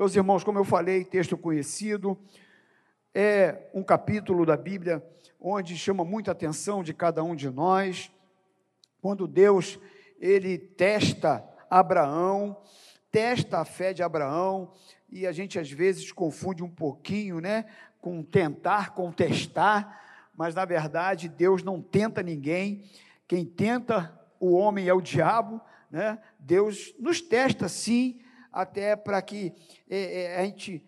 Meus 0.00 0.16
irmãos, 0.16 0.42
como 0.42 0.58
eu 0.58 0.64
falei, 0.64 1.04
texto 1.04 1.36
conhecido, 1.36 2.18
é 3.14 3.68
um 3.74 3.82
capítulo 3.82 4.46
da 4.46 4.56
Bíblia 4.56 5.06
onde 5.38 5.76
chama 5.76 6.06
muita 6.06 6.32
atenção 6.32 6.82
de 6.82 6.94
cada 6.94 7.22
um 7.22 7.36
de 7.36 7.50
nós, 7.50 8.10
quando 9.02 9.26
Deus 9.26 9.78
ele 10.18 10.56
testa 10.56 11.46
Abraão, 11.68 12.56
testa 13.12 13.58
a 13.58 13.64
fé 13.66 13.92
de 13.92 14.02
Abraão, 14.02 14.72
e 15.10 15.26
a 15.26 15.32
gente 15.32 15.58
às 15.58 15.70
vezes 15.70 16.10
confunde 16.12 16.64
um 16.64 16.70
pouquinho, 16.70 17.38
né, 17.38 17.66
com 18.00 18.22
tentar, 18.22 18.94
contestar, 18.94 20.30
mas 20.34 20.54
na 20.54 20.64
verdade 20.64 21.28
Deus 21.28 21.62
não 21.62 21.82
tenta 21.82 22.22
ninguém, 22.22 22.86
quem 23.28 23.44
tenta 23.44 24.18
o 24.40 24.54
homem 24.54 24.88
é 24.88 24.94
o 24.94 25.02
diabo, 25.02 25.60
né? 25.90 26.18
Deus 26.38 26.94
nos 26.98 27.20
testa 27.20 27.68
sim, 27.68 28.18
até 28.52 28.96
para 28.96 29.20
que 29.22 29.52
é, 29.88 30.22
é, 30.22 30.40
a 30.40 30.44
gente 30.44 30.82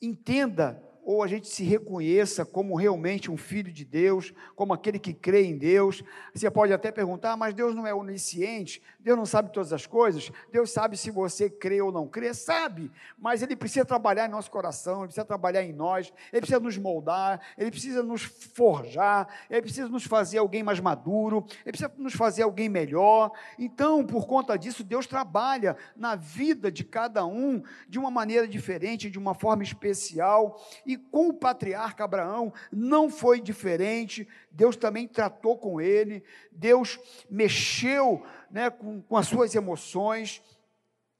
entenda 0.00 0.82
ou 1.04 1.22
a 1.22 1.26
gente 1.26 1.46
se 1.48 1.62
reconheça 1.62 2.44
como 2.44 2.74
realmente 2.74 3.30
um 3.30 3.36
filho 3.36 3.70
de 3.70 3.84
Deus, 3.84 4.32
como 4.56 4.72
aquele 4.72 4.98
que 4.98 5.12
crê 5.12 5.44
em 5.44 5.56
Deus. 5.56 6.02
Você 6.34 6.50
pode 6.50 6.72
até 6.72 6.90
perguntar, 6.90 7.32
ah, 7.32 7.36
mas 7.36 7.52
Deus 7.52 7.74
não 7.74 7.86
é 7.86 7.94
onisciente, 7.94 8.82
Deus 8.98 9.16
não 9.16 9.26
sabe 9.26 9.52
todas 9.52 9.72
as 9.72 9.86
coisas, 9.86 10.32
Deus 10.50 10.70
sabe 10.70 10.96
se 10.96 11.10
você 11.10 11.50
crê 11.50 11.80
ou 11.82 11.92
não 11.92 12.08
crê, 12.08 12.32
sabe, 12.32 12.90
mas 13.18 13.42
Ele 13.42 13.54
precisa 13.54 13.84
trabalhar 13.84 14.26
em 14.26 14.30
nosso 14.30 14.50
coração, 14.50 15.00
Ele 15.00 15.08
precisa 15.08 15.26
trabalhar 15.26 15.62
em 15.62 15.72
nós, 15.72 16.10
Ele 16.32 16.40
precisa 16.40 16.60
nos 16.60 16.78
moldar, 16.78 17.40
Ele 17.58 17.70
precisa 17.70 18.02
nos 18.02 18.22
forjar, 18.22 19.28
Ele 19.50 19.60
precisa 19.60 19.88
nos 19.88 20.04
fazer 20.04 20.38
alguém 20.38 20.62
mais 20.62 20.80
maduro, 20.80 21.44
Ele 21.64 21.72
precisa 21.72 21.92
nos 21.98 22.14
fazer 22.14 22.42
alguém 22.42 22.68
melhor. 22.68 23.30
Então, 23.58 24.04
por 24.06 24.26
conta 24.26 24.56
disso, 24.56 24.82
Deus 24.82 25.06
trabalha 25.06 25.76
na 25.94 26.16
vida 26.16 26.72
de 26.72 26.82
cada 26.82 27.26
um 27.26 27.62
de 27.86 27.98
uma 27.98 28.10
maneira 28.10 28.48
diferente, 28.48 29.10
de 29.10 29.18
uma 29.18 29.34
forma 29.34 29.62
especial, 29.62 30.58
e 30.86 30.93
e 30.94 30.98
com 30.98 31.28
o 31.28 31.34
patriarca 31.34 32.04
Abraão 32.04 32.52
não 32.72 33.10
foi 33.10 33.40
diferente, 33.40 34.26
Deus 34.50 34.76
também 34.76 35.06
tratou 35.06 35.58
com 35.58 35.80
ele, 35.80 36.22
Deus 36.50 36.98
mexeu 37.28 38.24
né, 38.50 38.70
com, 38.70 39.02
com 39.02 39.16
as 39.16 39.26
suas 39.26 39.54
emoções, 39.54 40.40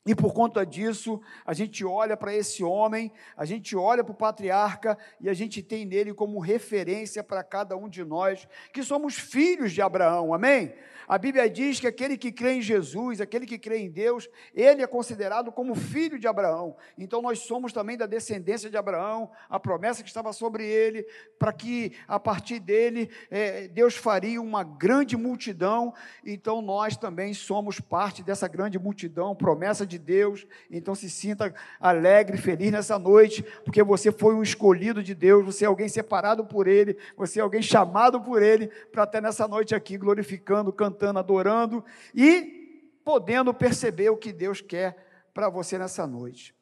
e 0.07 0.15
por 0.15 0.35
conta 0.35 0.67
disso, 0.67 1.21
a 1.47 1.55
gente 1.55 1.83
olha 1.83 2.15
para 2.15 2.35
esse 2.35 2.63
homem, 2.63 3.11
a 3.35 3.47
gente 3.47 3.75
olha 3.75 4.05
para 4.05 4.13
o 4.13 4.17
patriarca 4.17 4.99
e 5.19 5.31
a 5.31 5.35
gente 5.35 5.63
tem 5.63 5.87
nele 5.87 6.13
como 6.13 6.39
referência 6.41 7.25
para 7.25 7.43
cada 7.43 7.75
um 7.75 7.89
de 7.89 8.05
nós, 8.05 8.47
que 8.73 8.83
somos 8.83 9.15
filhos 9.15 9.73
de 9.73 9.81
Abraão, 9.81 10.35
amém? 10.35 10.75
A 11.07 11.19
Bíblia 11.19 11.49
diz 11.51 11.81
que 11.81 11.87
aquele 11.87 12.17
que 12.17 12.33
crê 12.33 12.55
em 12.55 12.63
Jesus, 12.63 13.21
aquele 13.21 13.47
que 13.47 13.59
crê 13.59 13.79
em 13.79 13.91
Deus, 13.91 14.29
ele 14.55 14.83
é 14.83 14.87
considerado 14.87 15.53
como 15.53 15.75
filho 15.75 16.19
de 16.19 16.27
Abraão. 16.27 16.77
Então 16.97 17.21
nós 17.21 17.41
somos 17.41 17.73
também 17.73 17.97
da 17.97 18.07
descendência 18.07 18.71
de 18.71 18.77
Abraão, 18.77 19.31
a 19.49 19.61
promessa 19.61 20.03
que 20.03 20.09
estava 20.09 20.33
sobre 20.33 20.67
ele, 20.67 21.07
para 21.39 21.53
que 21.53 21.93
a 22.09 22.19
partir 22.19 22.59
dele 22.59 23.11
é, 23.31 23.69
Deus 23.69 23.95
faria 23.95 24.41
uma 24.41 24.65
grande 24.65 25.17
multidão. 25.17 25.93
Então 26.25 26.63
nós 26.63 26.97
também 26.97 27.35
somos 27.35 27.81
parte 27.81 28.23
dessa 28.23 28.49
grande 28.49 28.79
multidão, 28.79 29.37
promessa 29.37 29.87
de 29.87 29.94
Deus. 29.99 30.47
Então 30.71 30.95
se 30.95 31.09
sinta 31.09 31.55
alegre, 31.81 32.37
feliz 32.37 32.71
nessa 32.71 32.99
noite, 32.99 33.43
porque 33.65 33.83
você 33.83 34.11
foi 34.11 34.35
um 34.35 34.43
escolhido 34.43 35.03
de 35.03 35.15
Deus, 35.15 35.45
você 35.45 35.65
é 35.65 35.69
alguém 35.69 35.89
separado 35.89 36.45
por 36.45 36.67
ele, 36.67 36.97
você 37.17 37.41
é 37.41 37.43
alguém 37.43 37.63
chamado 37.63 38.21
por 38.21 38.43
ele 38.43 38.69
para 38.93 39.05
estar 39.05 39.21
nessa 39.21 39.47
noite 39.47 39.75
aqui 39.75 39.97
glorificando, 39.97 40.73
cantando, 40.73 41.19
adorando 41.19 41.85
e 42.15 42.91
podendo 43.05 43.53
perceber 43.53 44.11
o 44.11 44.17
que 44.17 44.33
Deus 44.33 44.61
quer 44.61 44.97
para 45.33 45.49
você 45.49 45.77
nessa 45.77 46.07
noite. 46.07 46.55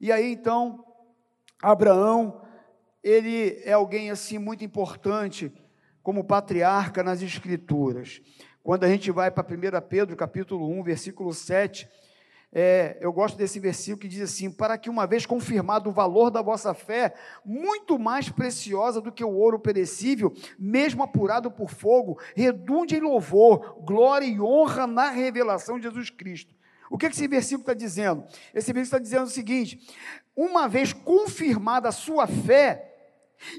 E 0.00 0.12
aí 0.12 0.32
então, 0.32 0.84
Abraão, 1.62 2.42
ele 3.02 3.60
é 3.64 3.72
alguém 3.72 4.10
assim 4.10 4.36
muito 4.36 4.64
importante 4.64 5.52
como 6.02 6.24
patriarca 6.24 7.02
nas 7.02 7.22
escrituras. 7.22 8.20
Quando 8.62 8.84
a 8.84 8.88
gente 8.88 9.10
vai 9.12 9.30
para 9.30 9.46
1 9.46 9.88
Pedro, 9.88 10.16
capítulo 10.16 10.68
1, 10.68 10.82
versículo 10.82 11.32
7, 11.32 11.88
é, 12.58 12.96
eu 13.02 13.12
gosto 13.12 13.36
desse 13.36 13.60
versículo 13.60 14.00
que 14.00 14.08
diz 14.08 14.22
assim: 14.22 14.50
Para 14.50 14.78
que, 14.78 14.88
uma 14.88 15.06
vez 15.06 15.26
confirmado 15.26 15.90
o 15.90 15.92
valor 15.92 16.30
da 16.30 16.40
vossa 16.40 16.72
fé, 16.72 17.12
muito 17.44 17.98
mais 17.98 18.30
preciosa 18.30 18.98
do 18.98 19.12
que 19.12 19.22
o 19.22 19.30
ouro 19.30 19.58
perecível, 19.58 20.32
mesmo 20.58 21.02
apurado 21.02 21.50
por 21.50 21.68
fogo, 21.68 22.18
redunde 22.34 22.96
em 22.96 23.00
louvor, 23.00 23.76
glória 23.84 24.24
e 24.24 24.40
honra 24.40 24.86
na 24.86 25.10
revelação 25.10 25.76
de 25.76 25.82
Jesus 25.82 26.08
Cristo. 26.08 26.54
O 26.88 26.96
que 26.96 27.04
esse 27.04 27.28
versículo 27.28 27.60
está 27.60 27.74
dizendo? 27.74 28.24
Esse 28.54 28.72
versículo 28.72 28.84
está 28.84 28.98
dizendo 28.98 29.24
o 29.24 29.30
seguinte: 29.30 29.78
uma 30.34 30.66
vez 30.66 30.94
confirmada 30.94 31.90
a 31.90 31.92
sua 31.92 32.26
fé, 32.26 32.90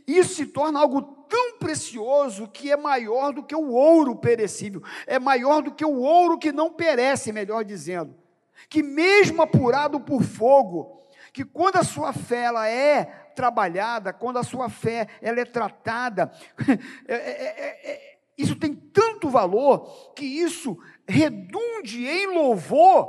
isso 0.08 0.34
se 0.34 0.48
torna 0.48 0.80
algo 0.80 1.04
tão 1.30 1.60
precioso 1.60 2.48
que 2.48 2.72
é 2.72 2.76
maior 2.76 3.32
do 3.32 3.44
que 3.44 3.56
o 3.56 3.74
ouro 3.74 4.16
perecível, 4.16 4.82
é 5.06 5.20
maior 5.20 5.62
do 5.62 5.72
que 5.72 5.86
o 5.86 6.00
ouro 6.00 6.40
que 6.40 6.52
não 6.52 6.74
perece, 6.74 7.32
melhor 7.32 7.64
dizendo 7.64 8.26
que 8.70 8.84
mesmo 8.84 9.42
apurado 9.42 10.00
por 10.00 10.24
fogo, 10.24 11.02
que 11.34 11.46
quando 11.46 11.78
a 11.78 11.84
sua 11.84 12.14
fé 12.14 12.44
ela 12.44 12.68
é 12.68 13.06
trabalhada, 13.36 14.12
quando 14.12 14.38
a 14.38 14.44
sua 14.44 14.70
fé 14.70 15.08
ela 15.22 15.40
é 15.40 15.46
tratada, 15.46 16.32
é, 17.08 17.14
é, 17.14 17.18
é, 17.18 17.92
é, 17.92 18.18
isso 18.38 18.56
tem 18.56 18.74
tanto 18.74 19.30
valor 19.30 20.14
que 20.16 20.26
isso 20.26 20.78
redunde 21.08 22.06
em 22.06 22.28
louvor 22.28 23.08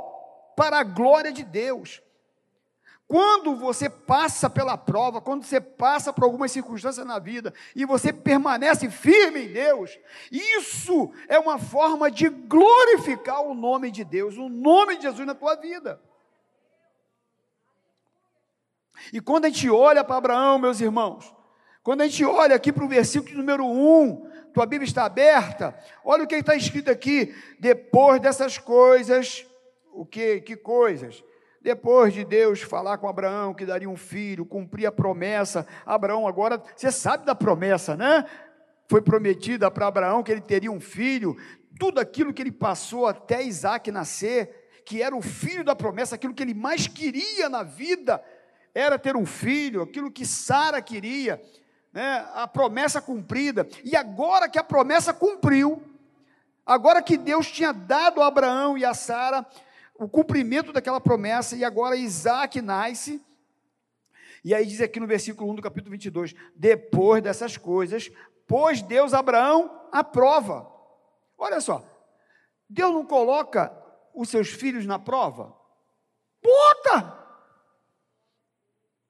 para 0.55 0.79
a 0.79 0.83
glória 0.83 1.31
de 1.31 1.43
Deus. 1.43 2.01
Quando 3.09 3.55
você 3.55 3.89
passa 3.89 4.47
pela 4.47 4.77
prova, 4.77 5.19
quando 5.19 5.43
você 5.43 5.59
passa 5.59 6.13
por 6.13 6.23
algumas 6.23 6.51
circunstâncias 6.51 7.03
na 7.03 7.17
vida 7.17 7.51
e 7.75 7.83
você 7.83 8.13
permanece 8.13 8.87
firme 8.87 9.47
em 9.47 9.51
Deus, 9.51 9.97
isso 10.31 11.11
é 11.27 11.39
uma 11.39 11.57
forma 11.57 12.11
de 12.11 12.29
glorificar 12.29 13.41
o 13.41 13.55
nome 13.55 13.89
de 13.89 14.03
Deus, 14.03 14.37
o 14.37 14.47
nome 14.47 14.95
de 14.95 15.01
Jesus 15.01 15.25
na 15.25 15.33
tua 15.33 15.55
vida. 15.55 15.99
E 19.11 19.19
quando 19.19 19.45
a 19.45 19.49
gente 19.49 19.67
olha 19.71 20.03
para 20.03 20.17
Abraão, 20.17 20.59
meus 20.59 20.79
irmãos, 20.79 21.33
quando 21.81 22.01
a 22.01 22.07
gente 22.07 22.23
olha 22.23 22.55
aqui 22.55 22.71
para 22.71 22.85
o 22.85 22.87
versículo 22.87 23.37
número 23.37 23.65
1, 23.65 24.51
tua 24.53 24.67
Bíblia 24.67 24.87
está 24.87 25.05
aberta, 25.05 25.75
olha 26.05 26.25
o 26.25 26.27
que 26.27 26.35
está 26.35 26.55
escrito 26.55 26.91
aqui, 26.91 27.35
depois 27.59 28.21
dessas 28.21 28.59
coisas, 28.59 29.47
o 29.91 30.05
que, 30.05 30.41
que 30.41 30.55
coisas? 30.55 31.23
Depois 31.61 32.13
de 32.13 32.23
Deus 32.23 32.61
falar 32.61 32.97
com 32.97 33.07
Abraão 33.07 33.53
que 33.53 33.65
daria 33.65 33.89
um 33.89 33.97
filho, 33.97 34.45
cumprir 34.45 34.85
a 34.85 34.91
promessa, 34.91 35.67
Abraão 35.85 36.27
agora, 36.27 36.61
você 36.75 36.91
sabe 36.91 37.25
da 37.25 37.35
promessa, 37.35 37.97
né? 37.97 38.25
Foi 38.87 39.01
prometida 39.01 39.69
para 39.69 39.87
Abraão 39.87 40.23
que 40.23 40.31
ele 40.31 40.41
teria 40.41 40.71
um 40.71 40.79
filho, 40.79 41.35
tudo 41.77 41.99
aquilo 41.99 42.33
que 42.33 42.41
ele 42.41 42.51
passou 42.51 43.07
até 43.07 43.43
Isaac 43.43 43.91
nascer, 43.91 44.81
que 44.85 45.01
era 45.01 45.15
o 45.15 45.21
filho 45.21 45.63
da 45.63 45.75
promessa, 45.75 46.15
aquilo 46.15 46.33
que 46.33 46.41
ele 46.41 46.53
mais 46.53 46.87
queria 46.87 47.49
na 47.49 47.61
vida, 47.61 48.23
era 48.73 48.97
ter 48.97 49.15
um 49.15 49.25
filho, 49.25 49.81
aquilo 49.81 50.09
que 50.09 50.25
Sara 50.25 50.81
queria, 50.81 51.41
né? 51.91 52.25
a 52.33 52.47
promessa 52.47 53.01
cumprida. 53.01 53.67
E 53.83 53.95
agora 53.95 54.47
que 54.47 54.57
a 54.57 54.63
promessa 54.63 55.13
cumpriu, 55.13 55.83
agora 56.65 57.01
que 57.01 57.17
Deus 57.17 57.51
tinha 57.51 57.73
dado 57.73 58.21
a 58.21 58.27
Abraão 58.27 58.77
e 58.77 58.85
a 58.85 58.93
Sara 58.93 59.45
o 59.99 60.07
cumprimento 60.07 60.71
daquela 60.71 61.01
promessa, 61.01 61.55
e 61.57 61.63
agora 61.63 61.95
Isaac 61.95 62.61
nasce. 62.61 63.23
E 64.43 64.55
aí 64.55 64.65
diz 64.65 64.79
aqui 64.79 64.99
no 64.99 65.05
versículo 65.05 65.51
1 65.51 65.55
do 65.55 65.61
capítulo 65.61 65.91
22: 65.91 66.33
depois 66.55 67.21
dessas 67.21 67.57
coisas, 67.57 68.09
pôs 68.47 68.81
Deus 68.81 69.13
Abraão 69.13 69.87
à 69.91 70.01
prova. 70.01 70.71
Olha 71.37 71.59
só, 71.59 71.83
Deus 72.69 72.93
não 72.93 73.05
coloca 73.05 73.75
os 74.13 74.29
seus 74.29 74.47
filhos 74.47 74.85
na 74.85 74.97
prova? 74.97 75.53
Bota! 76.41 77.19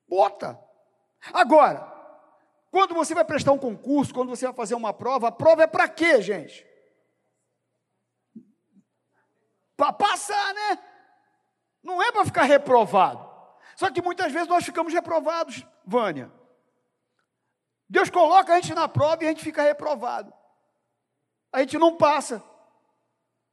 Bota! 0.07 0.59
Agora, 1.31 1.87
quando 2.71 2.95
você 2.95 3.13
vai 3.13 3.23
prestar 3.23 3.51
um 3.51 3.59
concurso, 3.59 4.13
quando 4.13 4.29
você 4.29 4.45
vai 4.45 4.55
fazer 4.55 4.73
uma 4.73 4.93
prova, 4.93 5.27
a 5.27 5.31
prova 5.31 5.63
é 5.63 5.67
para 5.67 5.87
quê, 5.87 6.19
gente? 6.19 6.67
para 9.79 9.93
passar, 9.93 10.53
né? 10.53 10.79
Não 11.83 12.01
é 12.01 12.11
para 12.11 12.25
ficar 12.25 12.43
reprovado. 12.43 13.27
Só 13.75 13.89
que 13.89 14.01
muitas 14.01 14.31
vezes 14.31 14.47
nós 14.47 14.65
ficamos 14.65 14.93
reprovados, 14.93 15.65
Vânia. 15.85 16.31
Deus 17.89 18.09
coloca 18.09 18.53
a 18.53 18.55
gente 18.59 18.73
na 18.73 18.87
prova 18.87 19.23
e 19.23 19.25
a 19.25 19.29
gente 19.29 19.43
fica 19.43 19.63
reprovado. 19.63 20.33
A 21.51 21.61
gente 21.61 21.77
não 21.77 21.95
passa. 21.95 22.43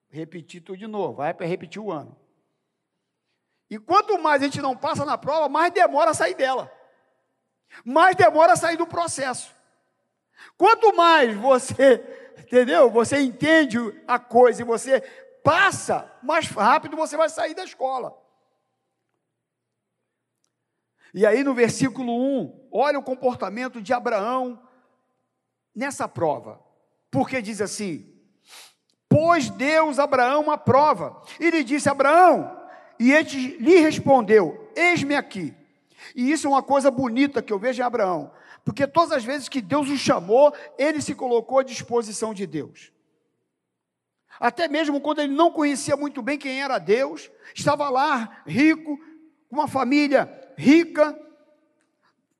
Repetir 0.08 0.60
tudo 0.62 0.78
de 0.78 0.86
novo, 0.86 1.14
vai 1.14 1.32
para 1.32 1.46
repetir 1.46 1.80
o 1.80 1.90
ano. 1.90 2.16
E 3.70 3.78
quanto 3.78 4.18
mais 4.18 4.42
a 4.42 4.44
gente 4.44 4.60
não 4.60 4.76
passa 4.76 5.04
na 5.04 5.18
prova, 5.18 5.48
mais 5.48 5.72
demora 5.72 6.10
a 6.10 6.14
sair 6.14 6.34
dela. 6.34 6.70
Mais 7.84 8.14
demora 8.14 8.52
a 8.52 8.56
sair 8.56 8.76
do 8.76 8.86
processo. 8.86 9.54
Quanto 10.56 10.94
mais 10.94 11.34
você, 11.34 12.02
entendeu? 12.38 12.90
Você 12.90 13.18
entende 13.18 13.78
a 14.06 14.18
coisa 14.18 14.62
e 14.62 14.64
você 14.64 15.00
passa, 15.46 16.12
mais 16.24 16.48
rápido 16.48 16.96
você 16.96 17.16
vai 17.16 17.28
sair 17.28 17.54
da 17.54 17.62
escola. 17.62 18.20
E 21.14 21.24
aí 21.24 21.44
no 21.44 21.54
versículo 21.54 22.12
1, 22.42 22.68
olha 22.72 22.98
o 22.98 23.02
comportamento 23.02 23.80
de 23.80 23.92
Abraão 23.92 24.60
nessa 25.72 26.08
prova. 26.08 26.60
Porque 27.12 27.40
diz 27.40 27.60
assim: 27.60 28.12
Pôs 29.08 29.48
Deus 29.48 30.00
Abraão 30.00 30.42
uma 30.42 30.58
prova, 30.58 31.22
e 31.38 31.48
lhe 31.48 31.62
disse: 31.62 31.88
Abraão, 31.88 32.60
e 32.98 33.12
ele 33.12 33.56
lhe 33.58 33.78
respondeu: 33.78 34.72
Eis-me 34.74 35.14
aqui. 35.14 35.54
E 36.16 36.32
isso 36.32 36.48
é 36.48 36.50
uma 36.50 36.62
coisa 36.62 36.90
bonita 36.90 37.40
que 37.40 37.52
eu 37.52 37.58
vejo 37.58 37.80
em 37.80 37.84
Abraão, 37.84 38.32
porque 38.64 38.84
todas 38.84 39.12
as 39.12 39.24
vezes 39.24 39.48
que 39.48 39.62
Deus 39.62 39.88
o 39.88 39.96
chamou, 39.96 40.52
ele 40.76 41.00
se 41.00 41.14
colocou 41.14 41.60
à 41.60 41.62
disposição 41.62 42.34
de 42.34 42.48
Deus. 42.48 42.95
Até 44.38 44.68
mesmo 44.68 45.00
quando 45.00 45.20
ele 45.20 45.34
não 45.34 45.50
conhecia 45.50 45.96
muito 45.96 46.22
bem 46.22 46.38
quem 46.38 46.62
era 46.62 46.78
Deus, 46.78 47.30
estava 47.54 47.88
lá 47.88 48.42
rico, 48.46 48.98
com 49.48 49.56
uma 49.56 49.68
família 49.68 50.28
rica, 50.56 51.18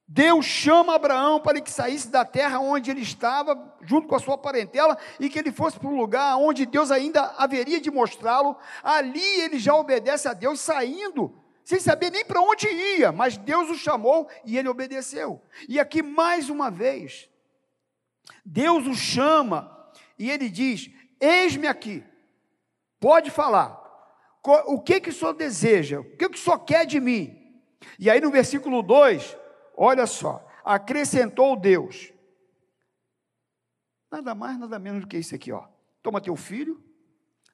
Deus 0.08 0.46
chama 0.46 0.94
Abraão 0.94 1.40
para 1.40 1.60
que 1.60 1.70
saísse 1.70 2.08
da 2.08 2.24
terra 2.24 2.60
onde 2.60 2.90
ele 2.90 3.00
estava, 3.00 3.76
junto 3.82 4.06
com 4.06 4.14
a 4.14 4.20
sua 4.20 4.38
parentela, 4.38 4.96
e 5.18 5.28
que 5.28 5.38
ele 5.38 5.50
fosse 5.50 5.78
para 5.78 5.88
um 5.88 5.96
lugar 5.96 6.36
onde 6.36 6.64
Deus 6.64 6.92
ainda 6.92 7.34
haveria 7.36 7.80
de 7.80 7.90
mostrá-lo. 7.90 8.56
Ali 8.84 9.40
ele 9.40 9.58
já 9.58 9.74
obedece 9.74 10.28
a 10.28 10.32
Deus, 10.32 10.60
saindo, 10.60 11.34
sem 11.64 11.80
saber 11.80 12.10
nem 12.12 12.24
para 12.24 12.40
onde 12.40 12.68
ia, 12.68 13.10
mas 13.10 13.36
Deus 13.36 13.68
o 13.68 13.74
chamou 13.74 14.28
e 14.44 14.56
ele 14.56 14.68
obedeceu. 14.68 15.42
E 15.68 15.80
aqui, 15.80 16.02
mais 16.02 16.48
uma 16.48 16.70
vez, 16.70 17.28
Deus 18.44 18.86
o 18.86 18.94
chama 18.94 19.90
e 20.16 20.30
ele 20.30 20.48
diz: 20.48 20.88
Eis-me 21.20 21.66
aqui, 21.66 22.04
pode 23.00 23.30
falar. 23.30 23.84
O 24.66 24.80
que 24.80 25.00
que 25.00 25.10
o 25.10 25.12
senhor 25.12 25.32
deseja? 25.32 26.00
O 26.00 26.16
que 26.16 26.28
que 26.28 26.36
o 26.36 26.40
senhor 26.40 26.58
quer 26.60 26.86
de 26.86 27.00
mim? 27.00 27.60
E 27.98 28.08
aí 28.08 28.20
no 28.20 28.30
versículo 28.30 28.82
2, 28.82 29.36
olha 29.76 30.06
só, 30.06 30.46
acrescentou 30.64 31.56
Deus. 31.56 32.12
Nada 34.10 34.34
mais, 34.34 34.58
nada 34.58 34.78
menos 34.78 35.00
do 35.00 35.08
que 35.08 35.18
isso 35.18 35.34
aqui, 35.34 35.50
ó. 35.50 35.66
Toma 36.02 36.20
teu 36.20 36.36
filho, 36.36 36.80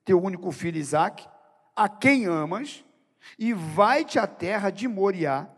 teu 0.05 0.23
único 0.23 0.53
filho 0.53 0.79
Isaque, 0.79 1.27
a 1.75 1.89
quem 1.89 2.27
amas, 2.27 2.85
e 3.39 3.55
vai-te 3.55 4.19
à 4.19 4.27
terra 4.27 4.69
de 4.69 4.87
Moriá. 4.87 5.49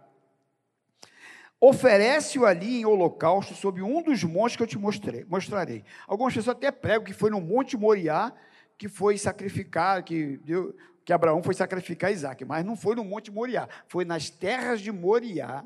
Oferece-o 1.66 2.44
ali 2.44 2.80
em 2.80 2.84
holocausto 2.84 3.54
sobre 3.54 3.80
um 3.80 4.02
dos 4.02 4.22
montes 4.22 4.54
que 4.54 4.62
eu 4.62 4.66
te 4.66 4.76
mostrei, 4.76 5.24
mostrarei. 5.24 5.82
Algumas 6.06 6.34
pessoas 6.34 6.54
até 6.54 6.70
pregam 6.70 7.04
que 7.04 7.14
foi 7.14 7.30
no 7.30 7.40
Monte 7.40 7.74
Moriá 7.74 8.34
que 8.76 8.86
foi 8.86 9.16
sacrificar, 9.16 10.04
que, 10.04 10.36
deu, 10.44 10.76
que 11.06 11.10
Abraão 11.10 11.42
foi 11.42 11.54
sacrificar 11.54 12.12
Isaac, 12.12 12.44
mas 12.44 12.66
não 12.66 12.76
foi 12.76 12.94
no 12.94 13.02
Monte 13.02 13.30
Moriá, 13.30 13.66
foi 13.88 14.04
nas 14.04 14.28
terras 14.28 14.82
de 14.82 14.92
Moriá 14.92 15.64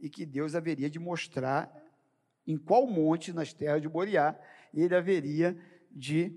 e 0.00 0.10
que 0.10 0.26
Deus 0.26 0.56
haveria 0.56 0.90
de 0.90 0.98
mostrar 0.98 1.72
em 2.44 2.58
qual 2.58 2.84
monte 2.84 3.32
nas 3.32 3.52
terras 3.52 3.80
de 3.80 3.88
Moriá 3.88 4.36
ele 4.74 4.96
haveria 4.96 5.56
de 5.92 6.36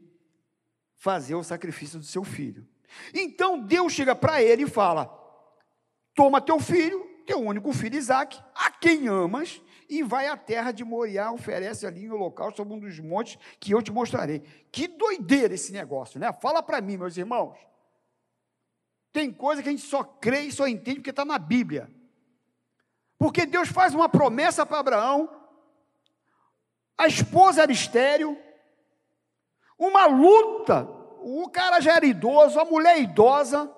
fazer 0.98 1.34
o 1.34 1.44
sacrifício 1.44 1.98
do 1.98 2.06
seu 2.06 2.24
filho. 2.24 2.64
Então 3.12 3.60
Deus 3.60 3.92
chega 3.92 4.16
para 4.16 4.40
ele 4.44 4.66
e 4.66 4.70
fala: 4.70 5.08
Toma 6.14 6.40
teu 6.40 6.60
filho, 6.60 7.13
teu 7.26 7.40
único 7.40 7.72
filho 7.74 7.98
Isaac, 7.98 8.42
a 8.56 8.72
quem 8.72 9.08
amas, 9.08 9.62
e 9.90 10.02
vai 10.02 10.28
à 10.28 10.38
terra 10.38 10.72
de 10.72 10.84
Moriá, 10.84 11.32
oferece 11.32 11.86
ali 11.86 12.06
em 12.06 12.12
holocausto 12.12 12.58
sobre 12.58 12.74
um 12.74 12.80
dos 12.80 13.00
montes 13.00 13.38
que 13.60 13.74
eu 13.74 13.82
te 13.82 13.92
mostrarei. 13.92 14.42
Que 14.72 14.88
doideira 14.88 15.54
esse 15.54 15.72
negócio, 15.72 16.20
né? 16.20 16.32
Fala 16.34 16.64
para 16.64 16.82
mim, 16.82 16.98
meus 16.98 17.18
irmãos. 17.18 17.58
Tem 19.12 19.32
coisa 19.32 19.62
que 19.62 19.70
a 19.70 19.72
gente 19.72 19.84
só 19.84 20.04
crê 20.04 20.42
e 20.42 20.52
só 20.52 20.68
entende 20.68 20.98
porque 20.98 21.12
está 21.12 21.24
na 21.24 21.38
Bíblia. 21.38 21.90
Porque 23.18 23.46
Deus 23.46 23.70
faz 23.70 23.94
uma 23.94 24.10
promessa 24.10 24.66
para 24.66 24.80
Abraão, 24.80 25.30
a 26.98 27.08
esposa 27.08 27.64
era 27.64 27.72
estéreo, 27.72 28.38
uma 29.78 30.06
luta, 30.06 30.84
o 31.20 31.50
cara 31.50 31.80
já 31.80 31.96
era 31.96 32.06
idoso, 32.06 32.60
a 32.60 32.66
mulher 32.66 33.00
idosa. 33.00 33.72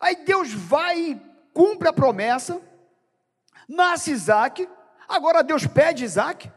Aí 0.00 0.16
Deus 0.24 0.52
vai 0.52 1.20
cumpre 1.52 1.88
a 1.88 1.92
promessa, 1.92 2.60
nasce 3.68 4.10
Isaac, 4.10 4.68
agora 5.08 5.42
Deus 5.42 5.66
pede 5.66 6.04
Isaac, 6.04 6.50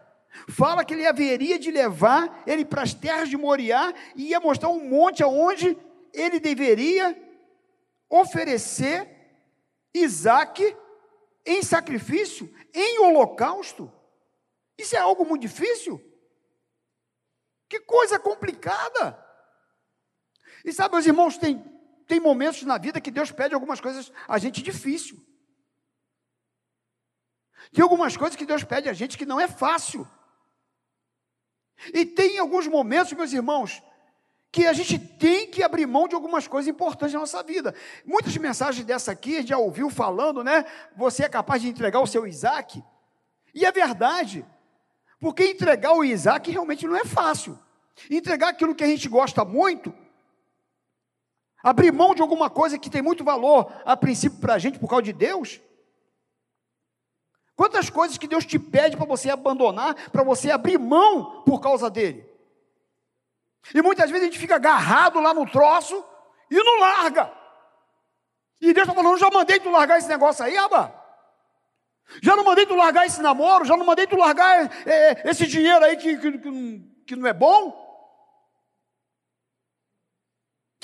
fala 0.50 0.84
que 0.84 0.94
ele 0.94 1.08
haveria 1.08 1.58
de 1.58 1.72
levar 1.72 2.44
ele 2.46 2.66
para 2.66 2.84
as 2.84 2.94
terras 2.94 3.30
de 3.30 3.38
Moriá 3.38 3.94
e 4.16 4.30
ia 4.30 4.40
mostrar 4.40 4.70
um 4.70 4.88
monte 4.88 5.24
aonde 5.24 5.78
ele 6.14 6.40
deveria 6.40 7.16
oferecer 8.10 9.10
Isaac 9.94 10.76
em 11.46 11.62
sacrifício, 11.62 12.54
em 12.74 13.00
holocausto. 13.00 13.92
Isso 14.78 14.96
é 14.96 15.00
algo 15.00 15.26
muito 15.26 15.42
difícil. 15.42 16.02
Que 17.70 17.80
coisa 17.80 18.20
complicada. 18.20 19.24
E 20.64 20.74
sabe, 20.74 20.94
meus 20.94 21.06
irmãos, 21.06 21.38
tem, 21.38 21.64
tem 22.08 22.20
momentos 22.20 22.64
na 22.64 22.78
vida 22.78 23.02
que 23.02 23.12
Deus 23.12 23.32
pede 23.32 23.54
algumas 23.54 23.80
coisas 23.80 24.12
a 24.28 24.38
gente 24.38 24.62
difícil. 24.62 25.18
Tem 27.74 27.84
algumas 27.84 28.16
coisas 28.16 28.36
que 28.36 28.46
Deus 28.46 28.64
pede 28.64 28.88
a 28.88 28.94
gente 28.94 29.18
que 29.18 29.26
não 29.26 29.40
é 29.40 29.48
fácil. 29.48 30.08
E 31.94 32.06
tem 32.06 32.38
alguns 32.38 32.68
momentos, 32.68 33.14
meus 33.14 33.34
irmãos, 33.34 33.82
que 34.52 34.66
a 34.66 34.74
gente 34.74 34.98
tem 34.98 35.50
que 35.50 35.62
abrir 35.62 35.86
mão 35.86 36.08
de 36.08 36.16
algumas 36.16 36.48
coisas 36.48 36.70
importantes 36.70 37.14
na 37.14 37.20
nossa 37.20 37.44
vida. 37.44 37.76
Muitas 38.06 38.38
mensagens 38.38 38.86
dessa 38.86 39.12
aqui 39.12 39.36
a 39.36 39.40
gente 39.40 39.50
já 39.50 39.58
ouviu 39.58 39.90
falando, 39.90 40.44
né? 40.44 40.64
Você 40.96 41.24
é 41.24 41.30
capaz 41.30 41.62
de 41.62 41.68
entregar 41.68 42.00
o 42.00 42.08
seu 42.08 42.26
Isaac. 42.26 42.82
E 43.54 43.66
é 43.66 43.72
verdade, 43.72 44.46
porque 45.20 45.46
entregar 45.46 45.94
o 45.94 46.04
Isaac 46.04 46.50
realmente 46.52 46.88
não 46.88 46.96
é 46.96 47.04
fácil. 47.04 47.60
Entregar 48.10 48.50
aquilo 48.50 48.76
que 48.76 48.84
a 48.84 48.88
gente 48.88 49.10
gosta 49.10 49.44
muito, 49.44 49.94
abrir 51.66 51.92
mão 51.92 52.14
de 52.14 52.22
alguma 52.22 52.48
coisa 52.48 52.78
que 52.78 52.92
tem 52.92 53.02
muito 53.02 53.24
valor 53.24 53.74
a 53.84 53.98
princípio 53.98 54.40
para 54.40 54.54
a 54.54 54.60
gente 54.60 54.78
por 54.78 54.88
causa 54.88 55.02
de 55.02 55.14
Deus. 55.14 55.60
Quantas 57.56 57.90
coisas 57.90 58.20
que 58.20 58.28
Deus 58.28 58.46
te 58.46 58.60
pede 58.60 58.96
para 58.96 59.08
você 59.08 59.32
abandonar, 59.32 59.96
para 60.12 60.24
você 60.24 60.52
abrir 60.52 60.78
mão 60.78 61.42
por 61.42 61.60
causa 61.60 61.90
dele. 61.90 62.24
E 63.74 63.82
muitas 63.82 64.12
vezes 64.12 64.28
a 64.28 64.30
gente 64.30 64.40
fica 64.40 64.58
agarrado 64.58 65.20
lá 65.20 65.34
no 65.34 65.50
troço 65.50 66.06
e 66.52 66.56
não 66.56 66.80
larga. 66.82 67.34
E 68.62 68.72
Deus 68.72 68.88
está 68.88 68.94
falando, 68.94 69.18
já 69.18 69.32
mandei 69.32 69.60
tu 69.60 69.72
largar 69.72 69.98
esse 69.98 70.08
negócio 70.08 70.46
aí, 70.46 70.56
aba. 70.56 70.94
Já 72.22 72.36
não 72.36 72.44
mandei 72.44 72.68
tu 72.68 72.76
largar 72.76 73.08
esse 73.08 73.24
namoro, 73.24 73.66
já 73.66 73.76
não 73.76 73.88
mandei 73.88 74.06
tu 74.06 74.16
largar 74.16 74.72
é, 74.88 75.28
esse 75.32 75.48
dinheiro 75.48 75.84
aí 75.84 75.98
que, 75.98 76.16
que, 76.18 76.38
que 77.08 77.16
não 77.16 77.28
é 77.28 77.34
bom. 77.34 77.85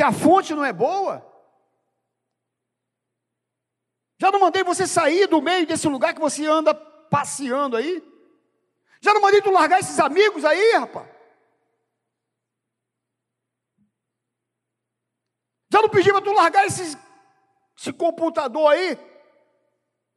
Que 0.01 0.05
a 0.05 0.12
fonte 0.12 0.55
não 0.55 0.65
é 0.65 0.74
boa. 0.74 1.24
Já 4.17 4.31
não 4.31 4.39
mandei 4.39 4.63
você 4.63 4.88
sair 4.88 5.27
do 5.27 5.39
meio 5.39 5.67
desse 5.67 5.88
lugar 5.88 6.15
que 6.15 6.20
você 6.20 6.43
anda 6.43 6.74
passeando 6.74 7.77
aí. 7.77 8.03
Já 9.00 9.13
não 9.13 9.22
mandei 9.22 9.43
tu 9.43 9.51
largar 9.51 9.79
esses 9.79 10.00
amigos 10.00 10.43
aí, 10.43 10.75
rapaz. 10.75 11.08
Já 15.72 15.84
não 15.84 15.89
pedi 15.89 16.12
para 16.12 16.22
tu 16.24 16.34
largar 16.34 16.65
esse, 16.65 16.98
esse 17.77 17.93
computador 17.93 18.72
aí? 18.72 18.98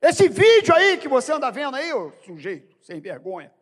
Esse 0.00 0.30
vídeo 0.30 0.74
aí 0.74 0.96
que 0.96 1.08
você 1.08 1.30
anda 1.30 1.50
vendo 1.50 1.76
aí, 1.76 1.92
ô 1.92 2.10
sujeito, 2.22 2.74
sem 2.82 3.02
vergonha. 3.02 3.54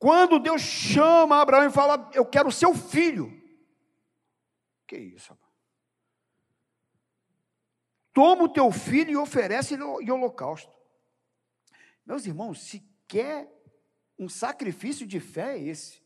Quando 0.00 0.38
Deus 0.38 0.62
chama 0.62 1.42
Abraão 1.42 1.68
e 1.68 1.70
fala, 1.70 2.10
eu 2.14 2.24
quero 2.24 2.50
seu 2.50 2.74
filho. 2.74 3.30
Que 4.86 4.96
isso, 4.96 5.28
rapaz? 5.28 5.52
Toma 8.14 8.44
o 8.44 8.48
teu 8.48 8.72
filho 8.72 9.10
e 9.10 9.16
oferece 9.18 9.74
em 9.74 10.10
holocausto. 10.10 10.74
Meus 12.06 12.24
irmãos, 12.24 12.62
se 12.62 12.82
quer 13.06 13.46
um 14.18 14.26
sacrifício 14.26 15.06
de 15.06 15.20
fé 15.20 15.58
é 15.58 15.62
esse? 15.62 16.02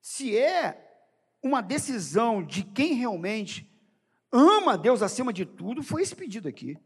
Se 0.00 0.34
é 0.34 1.06
uma 1.42 1.60
decisão 1.60 2.42
de 2.42 2.64
quem 2.64 2.94
realmente 2.94 3.70
ama 4.32 4.78
Deus 4.78 5.02
acima 5.02 5.34
de 5.34 5.44
tudo, 5.44 5.82
foi 5.82 6.00
esse 6.00 6.16
pedido 6.16 6.48
aqui. 6.48 6.78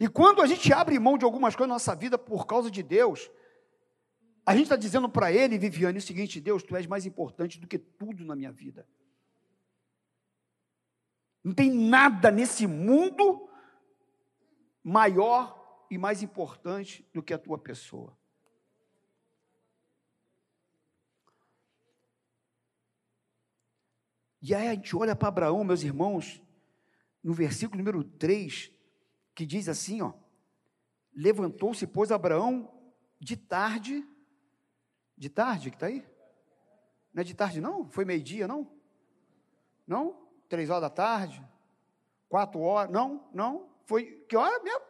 E 0.00 0.08
quando 0.08 0.42
a 0.42 0.46
gente 0.46 0.72
abre 0.72 0.98
mão 0.98 1.16
de 1.16 1.24
algumas 1.24 1.54
coisas 1.54 1.68
na 1.68 1.74
nossa 1.74 1.94
vida 1.94 2.18
por 2.18 2.46
causa 2.46 2.70
de 2.70 2.82
Deus, 2.82 3.30
a 4.46 4.52
gente 4.52 4.64
está 4.64 4.76
dizendo 4.76 5.08
para 5.08 5.32
ele, 5.32 5.58
Viviane, 5.58 5.98
o 5.98 6.02
seguinte: 6.02 6.40
Deus, 6.40 6.62
tu 6.62 6.76
és 6.76 6.86
mais 6.86 7.06
importante 7.06 7.58
do 7.58 7.66
que 7.66 7.78
tudo 7.78 8.24
na 8.24 8.36
minha 8.36 8.52
vida. 8.52 8.86
Não 11.42 11.52
tem 11.52 11.70
nada 11.70 12.30
nesse 12.30 12.66
mundo 12.66 13.48
maior 14.82 15.86
e 15.90 15.98
mais 15.98 16.22
importante 16.22 17.06
do 17.12 17.22
que 17.22 17.32
a 17.32 17.38
tua 17.38 17.58
pessoa. 17.58 18.16
E 24.42 24.54
aí 24.54 24.68
a 24.68 24.74
gente 24.74 24.94
olha 24.94 25.16
para 25.16 25.28
Abraão, 25.28 25.64
meus 25.64 25.82
irmãos, 25.82 26.42
no 27.22 27.32
versículo 27.32 27.78
número 27.78 28.04
3, 28.04 28.70
que 29.34 29.44
diz 29.44 29.68
assim, 29.68 30.00
ó: 30.02 30.12
Levantou-se, 31.14 31.86
pois 31.86 32.10
Abraão 32.10 32.70
de 33.18 33.36
tarde, 33.36 34.06
de 35.16 35.28
tarde 35.28 35.70
que 35.70 35.76
está 35.76 35.86
aí? 35.86 36.06
Não 37.12 37.20
é 37.20 37.24
de 37.24 37.34
tarde 37.34 37.60
não? 37.60 37.88
Foi 37.88 38.04
meio-dia 38.04 38.48
não? 38.48 38.70
Não? 39.86 40.28
Três 40.48 40.70
horas 40.70 40.82
da 40.82 40.90
tarde? 40.90 41.42
Quatro 42.28 42.60
horas? 42.60 42.90
Não, 42.90 43.28
não. 43.32 43.70
Foi 43.84 44.24
que 44.28 44.36
hora 44.36 44.62
mesmo? 44.62 44.82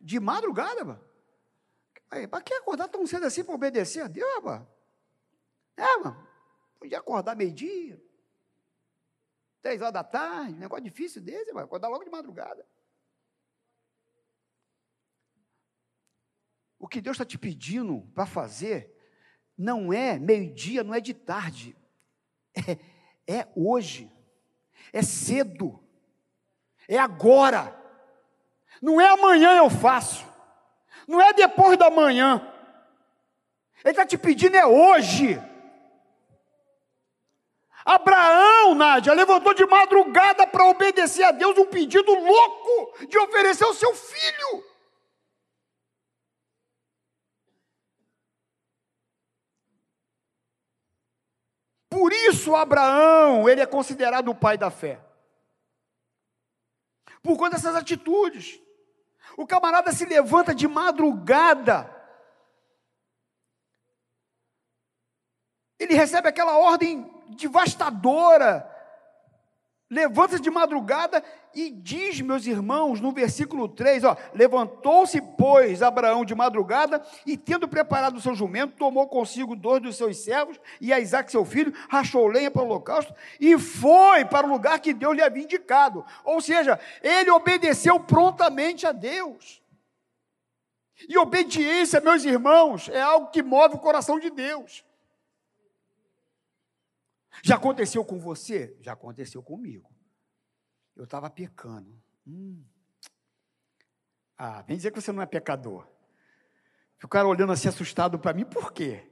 De 0.00 0.20
madrugada, 0.20 0.84
mano. 0.84 1.04
Para 2.30 2.40
que 2.42 2.54
acordar 2.54 2.88
tão 2.88 3.04
cedo 3.06 3.26
assim 3.26 3.42
para 3.42 3.54
obedecer 3.54 4.02
a 4.02 4.06
Deus, 4.06 4.42
mano? 4.42 4.68
É, 5.76 5.96
mano. 5.98 6.28
Podia 6.78 6.98
acordar 6.98 7.34
meio-dia. 7.34 8.00
Três 9.60 9.80
horas 9.80 9.94
da 9.94 10.04
tarde, 10.04 10.52
negócio 10.52 10.84
difícil 10.84 11.22
desse, 11.22 11.52
mano. 11.52 11.66
Acordar 11.66 11.88
logo 11.88 12.04
de 12.04 12.10
madrugada. 12.10 12.64
O 16.84 16.86
que 16.86 17.00
Deus 17.00 17.14
está 17.14 17.24
te 17.24 17.38
pedindo 17.38 18.02
para 18.14 18.26
fazer 18.26 18.94
não 19.56 19.90
é 19.90 20.18
meio-dia, 20.18 20.84
não 20.84 20.92
é 20.92 21.00
de 21.00 21.14
tarde. 21.14 21.74
É, 23.26 23.38
é 23.38 23.48
hoje. 23.56 24.12
É 24.92 25.00
cedo. 25.00 25.82
É 26.86 26.98
agora. 26.98 27.74
Não 28.82 29.00
é 29.00 29.08
amanhã 29.08 29.56
eu 29.56 29.70
faço. 29.70 30.26
Não 31.08 31.22
é 31.22 31.32
depois 31.32 31.78
da 31.78 31.88
manhã. 31.88 32.46
Ele 33.82 33.90
está 33.92 34.04
te 34.04 34.18
pedindo 34.18 34.54
é 34.54 34.66
hoje. 34.66 35.40
Abraão, 37.82 38.74
Nádia, 38.74 39.14
levantou 39.14 39.54
de 39.54 39.64
madrugada 39.64 40.46
para 40.46 40.66
obedecer 40.66 41.22
a 41.22 41.32
Deus 41.32 41.56
um 41.56 41.66
pedido 41.66 42.14
louco 42.14 43.06
de 43.06 43.16
oferecer 43.16 43.64
o 43.64 43.72
seu 43.72 43.94
filho. 43.94 44.73
Por 51.94 52.12
isso 52.12 52.56
Abraão, 52.56 53.48
ele 53.48 53.60
é 53.60 53.66
considerado 53.66 54.28
o 54.28 54.34
pai 54.34 54.58
da 54.58 54.68
fé. 54.68 54.98
Por 57.22 57.36
conta 57.36 57.54
dessas 57.54 57.76
atitudes. 57.76 58.60
O 59.36 59.46
camarada 59.46 59.92
se 59.92 60.04
levanta 60.04 60.52
de 60.52 60.66
madrugada. 60.66 61.88
Ele 65.78 65.94
recebe 65.94 66.28
aquela 66.28 66.58
ordem 66.58 67.08
devastadora. 67.28 68.68
Levanta-se 69.90 70.42
de 70.42 70.50
madrugada 70.50 71.22
e 71.54 71.70
diz, 71.70 72.20
meus 72.20 72.46
irmãos, 72.46 73.00
no 73.00 73.12
versículo 73.12 73.68
3, 73.68 74.04
ó, 74.04 74.16
levantou-se, 74.32 75.20
pois, 75.20 75.82
Abraão 75.82 76.24
de 76.24 76.34
madrugada, 76.34 77.04
e 77.26 77.36
tendo 77.36 77.68
preparado 77.68 78.16
o 78.16 78.20
seu 78.20 78.34
jumento, 78.34 78.76
tomou 78.76 79.06
consigo 79.06 79.54
dois 79.54 79.82
dos 79.82 79.96
seus 79.96 80.24
servos, 80.24 80.58
e 80.80 80.92
a 80.92 80.98
Isaac 80.98 81.30
seu 81.30 81.44
filho, 81.44 81.72
rachou 81.88 82.26
lenha 82.26 82.50
para 82.50 82.62
o 82.62 82.64
holocausto, 82.64 83.14
e 83.38 83.58
foi 83.58 84.24
para 84.24 84.46
o 84.46 84.50
lugar 84.50 84.80
que 84.80 84.94
Deus 84.94 85.14
lhe 85.14 85.22
havia 85.22 85.44
indicado. 85.44 86.04
Ou 86.24 86.40
seja, 86.40 86.80
ele 87.02 87.30
obedeceu 87.30 88.00
prontamente 88.00 88.86
a 88.86 88.92
Deus. 88.92 89.62
E 91.08 91.18
obediência, 91.18 92.00
meus 92.00 92.24
irmãos, 92.24 92.88
é 92.88 93.02
algo 93.02 93.30
que 93.30 93.42
move 93.42 93.74
o 93.74 93.80
coração 93.80 94.18
de 94.18 94.30
Deus. 94.30 94.84
Já 97.42 97.56
aconteceu 97.56 98.04
com 98.04 98.18
você? 98.18 98.76
Já 98.80 98.92
aconteceu 98.92 99.42
comigo. 99.42 99.90
Eu 100.96 101.04
estava 101.04 101.28
pecando. 101.28 102.00
Hum. 102.26 102.64
Ah, 104.36 104.62
vem 104.62 104.76
dizer 104.76 104.90
que 104.90 105.00
você 105.00 105.12
não 105.12 105.22
é 105.22 105.26
pecador. 105.26 105.86
O 107.02 107.08
cara 107.08 107.28
olhando 107.28 107.52
assim 107.52 107.68
assustado 107.68 108.18
para 108.18 108.32
mim, 108.32 108.44
por 108.44 108.72
quê? 108.72 109.10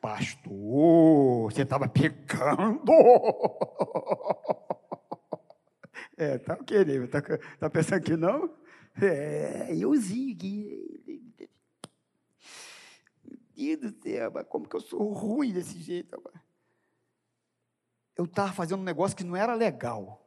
Pastor, 0.00 1.52
você 1.52 1.62
estava 1.62 1.88
pecando. 1.88 2.92
É, 6.14 6.38
tá 6.38 6.56
querendo, 6.56 7.08
tá, 7.08 7.20
tá 7.58 7.70
pensando 7.70 8.02
que 8.02 8.16
não? 8.16 8.54
É, 9.00 9.74
euzinho 9.74 10.36
aqui. 10.36 11.22
Meu 13.56 13.76
Deus 13.76 13.92
do 13.92 14.02
céu, 14.02 14.30
mas 14.32 14.46
como 14.46 14.68
que 14.68 14.76
eu 14.76 14.80
sou 14.80 15.12
ruim 15.12 15.52
desse 15.52 15.78
jeito? 15.78 16.20
Eu 18.22 18.26
estava 18.26 18.52
fazendo 18.52 18.80
um 18.80 18.84
negócio 18.84 19.16
que 19.16 19.24
não 19.24 19.34
era 19.34 19.54
legal. 19.54 20.24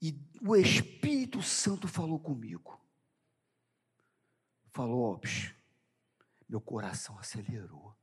E 0.00 0.18
o 0.40 0.56
Espírito 0.56 1.42
Santo 1.42 1.86
falou 1.86 2.18
comigo. 2.18 2.80
Falou, 4.72 5.14
ó, 5.14 5.20
meu 6.48 6.60
coração 6.60 7.18
acelerou. 7.18 7.94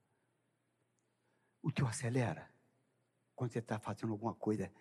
O 1.64 1.72
teu 1.72 1.88
acelera? 1.88 2.48
Quando 3.36 3.52
você 3.52 3.60
está 3.60 3.80
fazendo 3.80 4.12
alguma 4.12 4.36
coisa. 4.36 4.72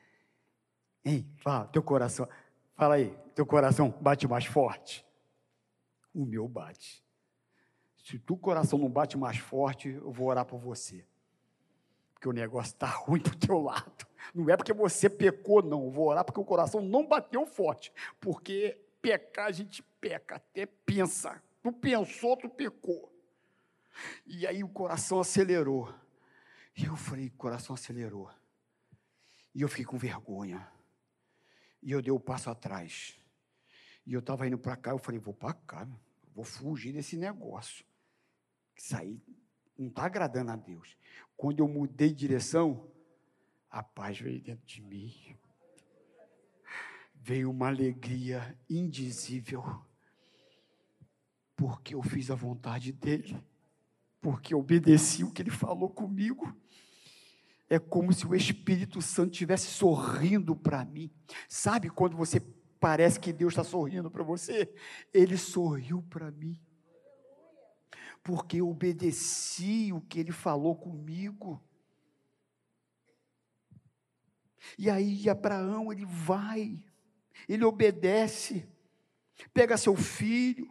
Hein? 1.03 1.27
Fala, 1.39 1.67
teu 1.69 1.83
coração. 1.83 2.29
Fala 2.75 2.97
aí, 2.97 3.17
teu 3.35 3.47
coração 3.47 3.91
bate 4.03 4.29
mais 4.29 4.45
forte? 4.45 5.05
O 6.13 6.27
meu 6.27 6.47
bate. 6.47 7.03
Se 8.05 8.17
o 8.17 8.21
teu 8.21 8.37
coração 8.37 8.79
não 8.79 8.91
bate 8.91 9.17
mais 9.17 9.39
forte, 9.39 9.89
eu 9.89 10.13
vou 10.13 10.29
orar 10.29 10.45
por 10.45 10.59
você 10.59 11.07
porque 12.27 12.29
o 12.29 12.33
negócio 12.33 12.73
está 12.73 12.87
ruim 13.07 13.21
para 13.21 13.33
o 13.33 13.39
teu 13.39 13.61
lado. 13.61 14.07
Não 14.35 14.51
é 14.51 14.57
porque 14.57 14.73
você 14.73 15.09
pecou, 15.09 15.63
não. 15.63 15.91
Vou 15.91 16.09
orar 16.09 16.25
porque 16.25 16.41
o 16.41 16.45
coração 16.45 16.83
não 16.83 17.07
bateu 17.07 17.47
forte. 17.47 17.93
Porque 18.21 18.77
pecar, 19.01 19.47
a 19.47 19.53
gente 19.53 19.83
peca, 20.01 20.37
até 20.37 20.67
pensa. 20.67 21.41
Tu 21.63 21.73
pensou, 21.73 22.37
tu 22.37 22.49
pecou. 22.49 23.13
E 24.27 24.47
aí 24.47 24.65
o 24.65 24.69
coração 24.69 25.21
acelerou. 25.21 25.93
E 26.77 26.85
eu 26.85 26.97
falei, 26.97 27.29
o 27.29 27.33
coração 27.33 27.75
acelerou. 27.75 28.31
E 29.55 29.63
eu 29.63 29.69
fiquei 29.69 29.85
com 29.85 29.97
vergonha. 29.97 30.67
E 31.83 31.93
eu 31.93 32.03
dei 32.03 32.11
o 32.11 32.17
um 32.17 32.21
passo 32.21 32.51
atrás. 32.51 33.19
E 34.05 34.13
eu 34.13 34.21
estava 34.21 34.47
indo 34.47 34.59
para 34.59 34.77
cá, 34.77 34.91
eu 34.91 34.99
falei, 34.99 35.19
vou 35.19 35.33
para 35.33 35.55
cá, 35.55 35.89
vou 36.35 36.45
fugir 36.45 36.93
desse 36.93 37.17
negócio. 37.17 37.85
Sair 38.77 39.23
não 39.79 39.89
está 39.89 40.05
agradando 40.05 40.51
a 40.51 40.57
Deus. 40.57 40.97
Quando 41.37 41.61
eu 41.61 41.69
mudei 41.69 42.09
de 42.09 42.15
direção, 42.15 42.89
a 43.71 43.83
paz 43.83 44.19
veio 44.19 44.41
dentro 44.41 44.65
de 44.67 44.81
mim. 44.81 45.37
Veio 47.15 47.51
uma 47.51 47.69
alegria 47.69 48.57
indizível. 48.71 49.63
Porque 51.55 51.95
eu 51.95 52.03
fiz 52.03 52.31
a 52.31 52.35
vontade 52.35 52.93
dele. 52.93 53.43
Porque 54.21 54.55
obedeci 54.55 55.25
o 55.25 55.31
que 55.31 55.43
ele 55.43 55.51
falou 55.51 55.91
comigo. 55.91 56.57
É 57.69 57.79
como 57.79 58.13
se 58.13 58.27
o 58.27 58.35
Espírito 58.35 59.03
Santo 59.03 59.33
estivesse 59.33 59.67
sorrindo 59.67 60.55
para 60.55 60.85
mim. 60.85 61.11
Sabe 61.49 61.91
quando 61.91 62.17
você 62.17 62.41
parece 62.79 63.19
que 63.19 63.33
Deus 63.33 63.53
está 63.53 63.65
sorrindo 63.65 64.11
para 64.11 64.23
você? 64.23 64.73
Ele 65.13 65.37
sorriu 65.37 66.03
para 66.03 66.31
mim 66.31 66.59
porque 68.27 68.57
eu 68.57 68.69
obedeci 68.69 69.93
o 69.93 70.01
que 70.01 70.19
ele 70.19 70.33
falou 70.33 70.75
comigo. 70.75 71.63
E 74.77 74.91
aí 74.91 75.31
Abraão, 75.31 75.93
ele 75.93 76.05
vai, 76.05 76.85
ele 77.49 77.65
obedece, 77.65 78.69
pega 79.55 79.77
seu 79.77 79.95
filho, 79.95 80.69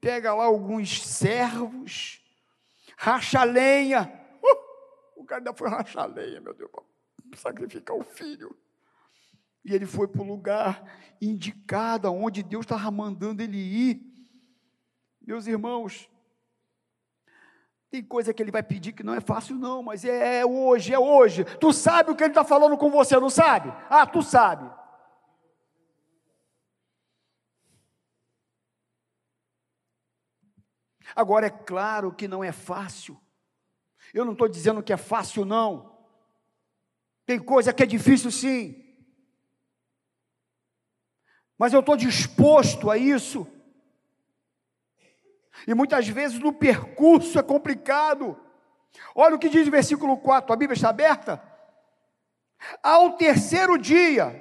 pega 0.00 0.32
lá 0.32 0.44
alguns 0.44 1.02
servos, 1.02 2.24
racha 2.96 3.42
lenha. 3.42 4.04
Uh, 4.40 5.22
o 5.22 5.24
cara 5.24 5.40
ainda 5.40 5.52
foi 5.52 5.68
rachar 5.68 6.08
lenha, 6.08 6.40
meu 6.40 6.54
Deus, 6.54 6.70
para 6.70 6.84
sacrificar 7.34 7.96
o 7.96 8.04
filho. 8.04 8.56
E 9.64 9.74
ele 9.74 9.86
foi 9.86 10.06
para 10.06 10.22
o 10.22 10.26
lugar 10.26 10.88
indicado, 11.20 12.12
onde 12.12 12.44
Deus 12.44 12.64
estava 12.64 12.88
mandando 12.92 13.42
ele 13.42 13.58
ir. 13.58 14.00
Meus 15.20 15.48
irmãos, 15.48 16.08
tem 17.92 18.02
coisa 18.02 18.32
que 18.32 18.42
ele 18.42 18.50
vai 18.50 18.62
pedir 18.62 18.94
que 18.94 19.02
não 19.02 19.12
é 19.12 19.20
fácil, 19.20 19.54
não, 19.54 19.82
mas 19.82 20.02
é, 20.02 20.38
é 20.38 20.46
hoje, 20.46 20.94
é 20.94 20.98
hoje. 20.98 21.44
Tu 21.44 21.74
sabe 21.74 22.10
o 22.10 22.16
que 22.16 22.24
ele 22.24 22.30
está 22.30 22.42
falando 22.42 22.78
com 22.78 22.90
você, 22.90 23.20
não 23.20 23.28
sabe? 23.28 23.70
Ah, 23.90 24.06
tu 24.06 24.22
sabe. 24.22 24.66
Agora, 31.14 31.48
é 31.48 31.50
claro 31.50 32.14
que 32.14 32.26
não 32.26 32.42
é 32.42 32.50
fácil. 32.50 33.20
Eu 34.14 34.24
não 34.24 34.32
estou 34.32 34.48
dizendo 34.48 34.82
que 34.82 34.94
é 34.94 34.96
fácil, 34.96 35.44
não. 35.44 35.94
Tem 37.26 37.38
coisa 37.38 37.74
que 37.74 37.82
é 37.82 37.86
difícil, 37.86 38.30
sim. 38.30 38.82
Mas 41.58 41.74
eu 41.74 41.80
estou 41.80 41.98
disposto 41.98 42.90
a 42.90 42.96
isso. 42.96 43.46
E 45.66 45.74
muitas 45.74 46.08
vezes 46.08 46.38
no 46.38 46.52
percurso 46.52 47.38
é 47.38 47.42
complicado. 47.42 48.38
Olha 49.14 49.36
o 49.36 49.38
que 49.38 49.48
diz 49.48 49.66
o 49.68 49.70
versículo 49.70 50.16
4, 50.16 50.52
a 50.52 50.56
Bíblia 50.56 50.74
está 50.74 50.88
aberta? 50.88 51.42
Ao 52.82 53.12
terceiro 53.16 53.76
dia, 53.76 54.40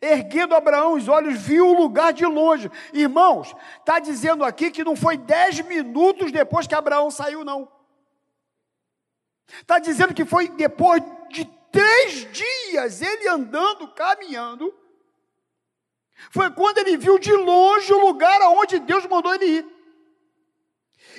erguendo 0.00 0.54
Abraão 0.54 0.94
os 0.94 1.08
olhos, 1.08 1.40
viu 1.40 1.68
o 1.68 1.76
lugar 1.76 2.12
de 2.12 2.24
longe. 2.24 2.70
Irmãos, 2.92 3.54
está 3.78 3.98
dizendo 3.98 4.44
aqui 4.44 4.70
que 4.70 4.84
não 4.84 4.96
foi 4.96 5.16
dez 5.16 5.60
minutos 5.60 6.32
depois 6.32 6.66
que 6.66 6.74
Abraão 6.74 7.10
saiu, 7.10 7.44
não. 7.44 7.70
Está 9.48 9.78
dizendo 9.78 10.14
que 10.14 10.24
foi 10.24 10.48
depois 10.48 11.02
de 11.30 11.44
três 11.70 12.32
dias, 12.32 13.02
ele 13.02 13.28
andando, 13.28 13.88
caminhando. 13.88 14.72
Foi 16.30 16.50
quando 16.50 16.78
ele 16.78 16.96
viu 16.96 17.18
de 17.18 17.32
longe 17.32 17.92
o 17.92 18.06
lugar 18.06 18.40
aonde 18.40 18.78
Deus 18.78 19.04
mandou 19.06 19.34
ele 19.34 19.46
ir. 19.46 19.73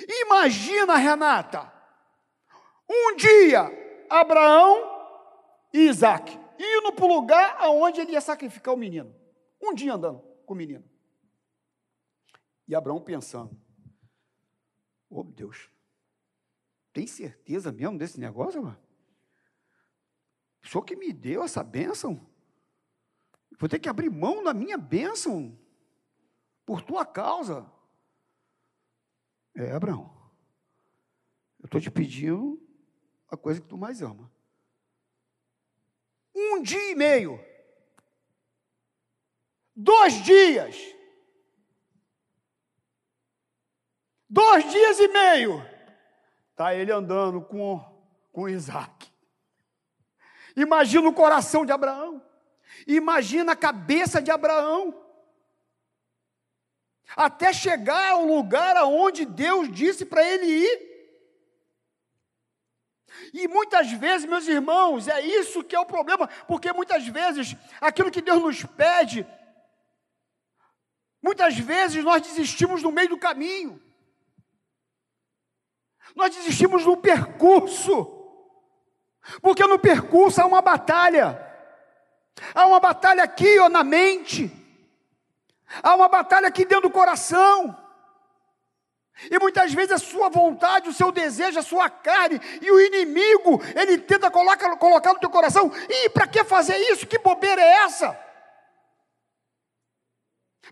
Imagina, 0.08 0.96
Renata, 0.96 1.72
um 2.88 3.16
dia, 3.16 4.06
Abraão 4.08 4.96
e 5.72 5.88
Isaac 5.88 6.38
indo 6.58 6.92
para 6.92 7.04
o 7.04 7.08
lugar 7.08 7.56
aonde 7.58 8.00
ele 8.00 8.12
ia 8.12 8.20
sacrificar 8.20 8.74
o 8.74 8.76
menino. 8.76 9.14
Um 9.60 9.74
dia 9.74 9.94
andando 9.94 10.20
com 10.44 10.54
o 10.54 10.56
menino. 10.56 10.84
E 12.68 12.74
Abraão 12.74 13.00
pensando: 13.00 13.50
Ô 15.08 15.20
oh, 15.20 15.24
Deus, 15.24 15.70
tem 16.92 17.06
certeza 17.06 17.72
mesmo 17.72 17.98
desse 17.98 18.18
negócio, 18.18 18.62
mano? 18.62 18.80
O 20.62 20.68
senhor 20.68 20.82
que 20.82 20.96
me 20.96 21.12
deu 21.12 21.42
essa 21.42 21.62
bênção? 21.62 22.26
Vou 23.58 23.68
ter 23.68 23.78
que 23.78 23.88
abrir 23.88 24.10
mão 24.10 24.42
da 24.42 24.52
minha 24.52 24.76
bênção 24.76 25.58
por 26.64 26.82
tua 26.82 27.06
causa. 27.06 27.70
É, 29.56 29.72
Abraão, 29.72 30.14
eu 31.58 31.64
estou 31.64 31.80
te 31.80 31.90
pedindo 31.90 32.60
a 33.30 33.36
coisa 33.36 33.60
que 33.60 33.66
tu 33.66 33.78
mais 33.78 34.02
ama. 34.02 34.30
Um 36.34 36.62
dia 36.62 36.90
e 36.90 36.94
meio. 36.94 37.42
Dois 39.74 40.22
dias. 40.22 40.76
Dois 44.28 44.70
dias 44.70 44.98
e 45.00 45.08
meio. 45.08 45.66
Está 46.50 46.74
ele 46.74 46.92
andando 46.92 47.40
com, 47.40 47.80
com 48.30 48.48
Isaac. 48.48 49.10
Imagina 50.54 51.08
o 51.08 51.14
coração 51.14 51.64
de 51.64 51.72
Abraão. 51.72 52.22
Imagina 52.86 53.52
a 53.52 53.56
cabeça 53.56 54.20
de 54.20 54.30
Abraão. 54.30 55.05
Até 57.14 57.52
chegar 57.52 58.12
ao 58.12 58.24
lugar 58.24 58.76
aonde 58.76 59.24
Deus 59.24 59.70
disse 59.70 60.04
para 60.04 60.24
ele 60.24 60.46
ir. 60.46 60.96
E 63.32 63.48
muitas 63.48 63.90
vezes, 63.92 64.26
meus 64.26 64.46
irmãos, 64.46 65.08
é 65.08 65.20
isso 65.20 65.64
que 65.64 65.74
é 65.74 65.80
o 65.80 65.86
problema, 65.86 66.28
porque 66.46 66.72
muitas 66.72 67.06
vezes 67.06 67.56
aquilo 67.80 68.10
que 68.10 68.20
Deus 68.20 68.42
nos 68.42 68.62
pede, 68.64 69.26
muitas 71.22 71.56
vezes 71.58 72.04
nós 72.04 72.22
desistimos 72.22 72.82
no 72.82 72.92
meio 72.92 73.10
do 73.10 73.18
caminho, 73.18 73.82
nós 76.14 76.34
desistimos 76.34 76.84
no 76.84 76.96
percurso, 76.96 78.12
porque 79.42 79.66
no 79.66 79.78
percurso 79.78 80.40
há 80.40 80.46
uma 80.46 80.62
batalha, 80.62 81.40
há 82.54 82.66
uma 82.66 82.80
batalha 82.80 83.24
aqui 83.24 83.58
ó, 83.58 83.68
na 83.68 83.82
mente, 83.82 84.50
há 85.82 85.94
uma 85.94 86.08
batalha 86.08 86.48
aqui 86.48 86.64
dentro 86.64 86.88
do 86.88 86.90
coração. 86.90 87.76
E 89.30 89.38
muitas 89.38 89.72
vezes 89.72 89.92
a 89.92 89.98
sua 89.98 90.28
vontade, 90.28 90.88
o 90.88 90.92
seu 90.92 91.10
desejo, 91.10 91.58
a 91.58 91.62
sua 91.62 91.88
carne 91.88 92.38
e 92.60 92.70
o 92.70 92.80
inimigo, 92.80 93.62
ele 93.74 93.98
tenta 93.98 94.30
colocar, 94.30 94.76
colocar 94.76 95.14
no 95.14 95.20
teu 95.20 95.30
coração: 95.30 95.72
e 95.88 96.10
para 96.10 96.26
que 96.26 96.44
fazer 96.44 96.76
isso? 96.90 97.06
Que 97.06 97.18
bobeira 97.18 97.60
é 97.60 97.84
essa? 97.84 98.18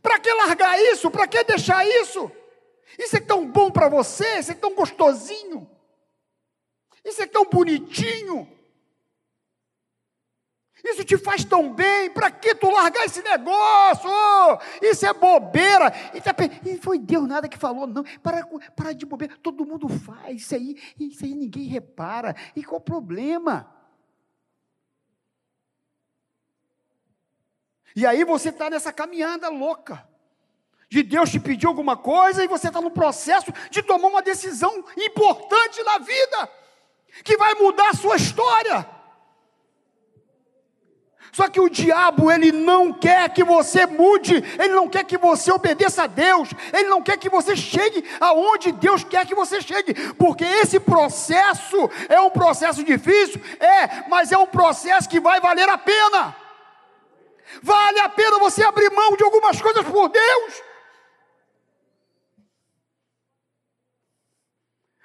Para 0.02 0.18
que 0.18 0.32
largar 0.32 0.78
isso? 0.78 1.10
Para 1.10 1.26
que 1.26 1.42
deixar 1.44 1.86
isso? 1.86 2.30
Isso 2.98 3.16
é 3.16 3.20
tão 3.20 3.46
bom 3.46 3.70
para 3.70 3.88
você, 3.88 4.38
isso 4.38 4.52
é 4.52 4.54
tão 4.54 4.74
gostosinho, 4.74 5.68
isso 7.04 7.22
é 7.22 7.26
tão 7.26 7.44
bonitinho. 7.46 8.53
Isso 10.84 11.02
te 11.02 11.16
faz 11.16 11.42
tão 11.44 11.72
bem, 11.72 12.10
para 12.10 12.30
que 12.30 12.54
tu 12.54 12.70
largar 12.70 13.06
esse 13.06 13.22
negócio? 13.22 14.10
Isso 14.82 15.06
é 15.06 15.14
bobeira. 15.14 15.90
E, 16.12 16.20
tá, 16.20 16.34
foi 16.82 16.98
Deus 16.98 17.26
nada 17.26 17.48
que 17.48 17.56
falou, 17.56 17.86
não. 17.86 18.04
Para, 18.22 18.46
para 18.76 18.92
de 18.92 19.06
bobeira, 19.06 19.34
todo 19.42 19.64
mundo 19.64 19.88
faz 19.88 20.42
isso 20.42 20.54
aí, 20.54 20.76
isso 21.00 21.24
aí 21.24 21.34
ninguém 21.34 21.64
repara. 21.64 22.36
E 22.54 22.62
qual 22.62 22.76
o 22.76 22.84
problema? 22.84 23.74
E 27.96 28.04
aí 28.04 28.22
você 28.22 28.50
está 28.50 28.68
nessa 28.68 28.92
caminhada 28.92 29.48
louca. 29.48 30.06
De 30.90 31.02
Deus 31.02 31.30
te 31.30 31.40
pedir 31.40 31.66
alguma 31.66 31.96
coisa 31.96 32.44
e 32.44 32.48
você 32.48 32.68
está 32.68 32.80
no 32.82 32.90
processo 32.90 33.50
de 33.70 33.82
tomar 33.82 34.08
uma 34.08 34.22
decisão 34.22 34.84
importante 34.98 35.82
na 35.82 35.98
vida, 35.98 36.50
que 37.24 37.38
vai 37.38 37.54
mudar 37.54 37.88
a 37.88 37.94
sua 37.94 38.16
história. 38.16 38.93
Só 41.34 41.48
que 41.48 41.58
o 41.58 41.68
diabo, 41.68 42.30
ele 42.30 42.52
não 42.52 42.92
quer 42.92 43.28
que 43.28 43.42
você 43.42 43.86
mude, 43.86 44.36
ele 44.36 44.72
não 44.72 44.88
quer 44.88 45.02
que 45.02 45.18
você 45.18 45.50
obedeça 45.50 46.04
a 46.04 46.06
Deus, 46.06 46.50
ele 46.72 46.88
não 46.88 47.02
quer 47.02 47.18
que 47.18 47.28
você 47.28 47.56
chegue 47.56 48.04
aonde 48.20 48.70
Deus 48.70 49.02
quer 49.02 49.26
que 49.26 49.34
você 49.34 49.60
chegue, 49.60 50.12
porque 50.12 50.44
esse 50.44 50.78
processo 50.78 51.90
é 52.08 52.20
um 52.20 52.30
processo 52.30 52.84
difícil, 52.84 53.40
é, 53.58 54.08
mas 54.08 54.30
é 54.30 54.38
um 54.38 54.46
processo 54.46 55.08
que 55.08 55.18
vai 55.18 55.40
valer 55.40 55.68
a 55.68 55.76
pena. 55.76 56.36
Vale 57.60 57.98
a 57.98 58.08
pena 58.08 58.38
você 58.38 58.62
abrir 58.62 58.90
mão 58.92 59.16
de 59.16 59.24
algumas 59.24 59.60
coisas 59.60 59.84
por 59.84 60.08
Deus. 60.10 60.62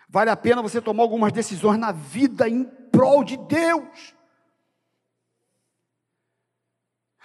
Vale 0.07 0.29
a 0.29 0.37
pena 0.37 0.61
você 0.61 0.79
tomar 0.79 1.01
algumas 1.01 1.31
decisões 1.31 1.79
na 1.79 1.91
vida 1.91 2.47
em 2.47 2.65
prol 2.91 3.23
de 3.23 3.35
Deus. 3.35 4.18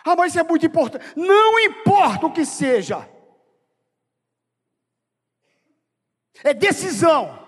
Ah, 0.05 0.15
mas 0.15 0.33
isso 0.33 0.39
é 0.39 0.43
muito 0.43 0.67
importante. 0.67 1.03
Não 1.17 1.59
importa 1.59 2.27
o 2.27 2.33
que 2.33 2.45
seja. 2.45 3.09
É 6.45 6.53
decisão. 6.53 7.43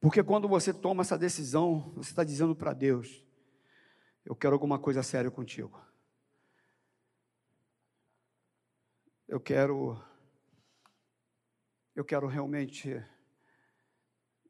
Porque 0.00 0.24
quando 0.24 0.48
você 0.48 0.74
toma 0.74 1.02
essa 1.02 1.16
decisão, 1.16 1.92
você 1.94 2.10
está 2.10 2.24
dizendo 2.24 2.56
para 2.56 2.72
Deus: 2.72 3.24
Eu 4.24 4.34
quero 4.34 4.54
alguma 4.54 4.78
coisa 4.78 5.02
séria 5.02 5.30
contigo. 5.30 5.80
Eu 9.28 9.38
quero. 9.38 10.02
Eu 11.94 12.04
quero 12.04 12.26
realmente 12.26 13.00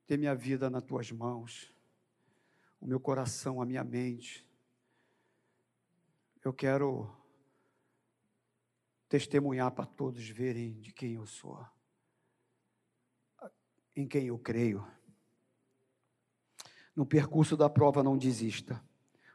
ter 0.06 0.16
minha 0.16 0.34
vida 0.34 0.70
nas 0.70 0.84
tuas 0.84 1.10
mãos 1.12 1.70
o 2.80 2.86
meu 2.86 2.98
coração, 2.98 3.60
a 3.60 3.66
minha 3.66 3.84
mente. 3.84 4.46
Eu 6.42 6.52
quero 6.52 7.14
testemunhar 9.08 9.70
para 9.72 9.84
todos 9.84 10.26
verem 10.28 10.80
de 10.80 10.92
quem 10.92 11.14
eu 11.14 11.26
sou, 11.26 11.66
em 13.94 14.08
quem 14.08 14.28
eu 14.28 14.38
creio. 14.38 14.86
No 16.96 17.04
percurso 17.04 17.56
da 17.56 17.68
prova, 17.68 18.02
não 18.02 18.16
desista. 18.16 18.82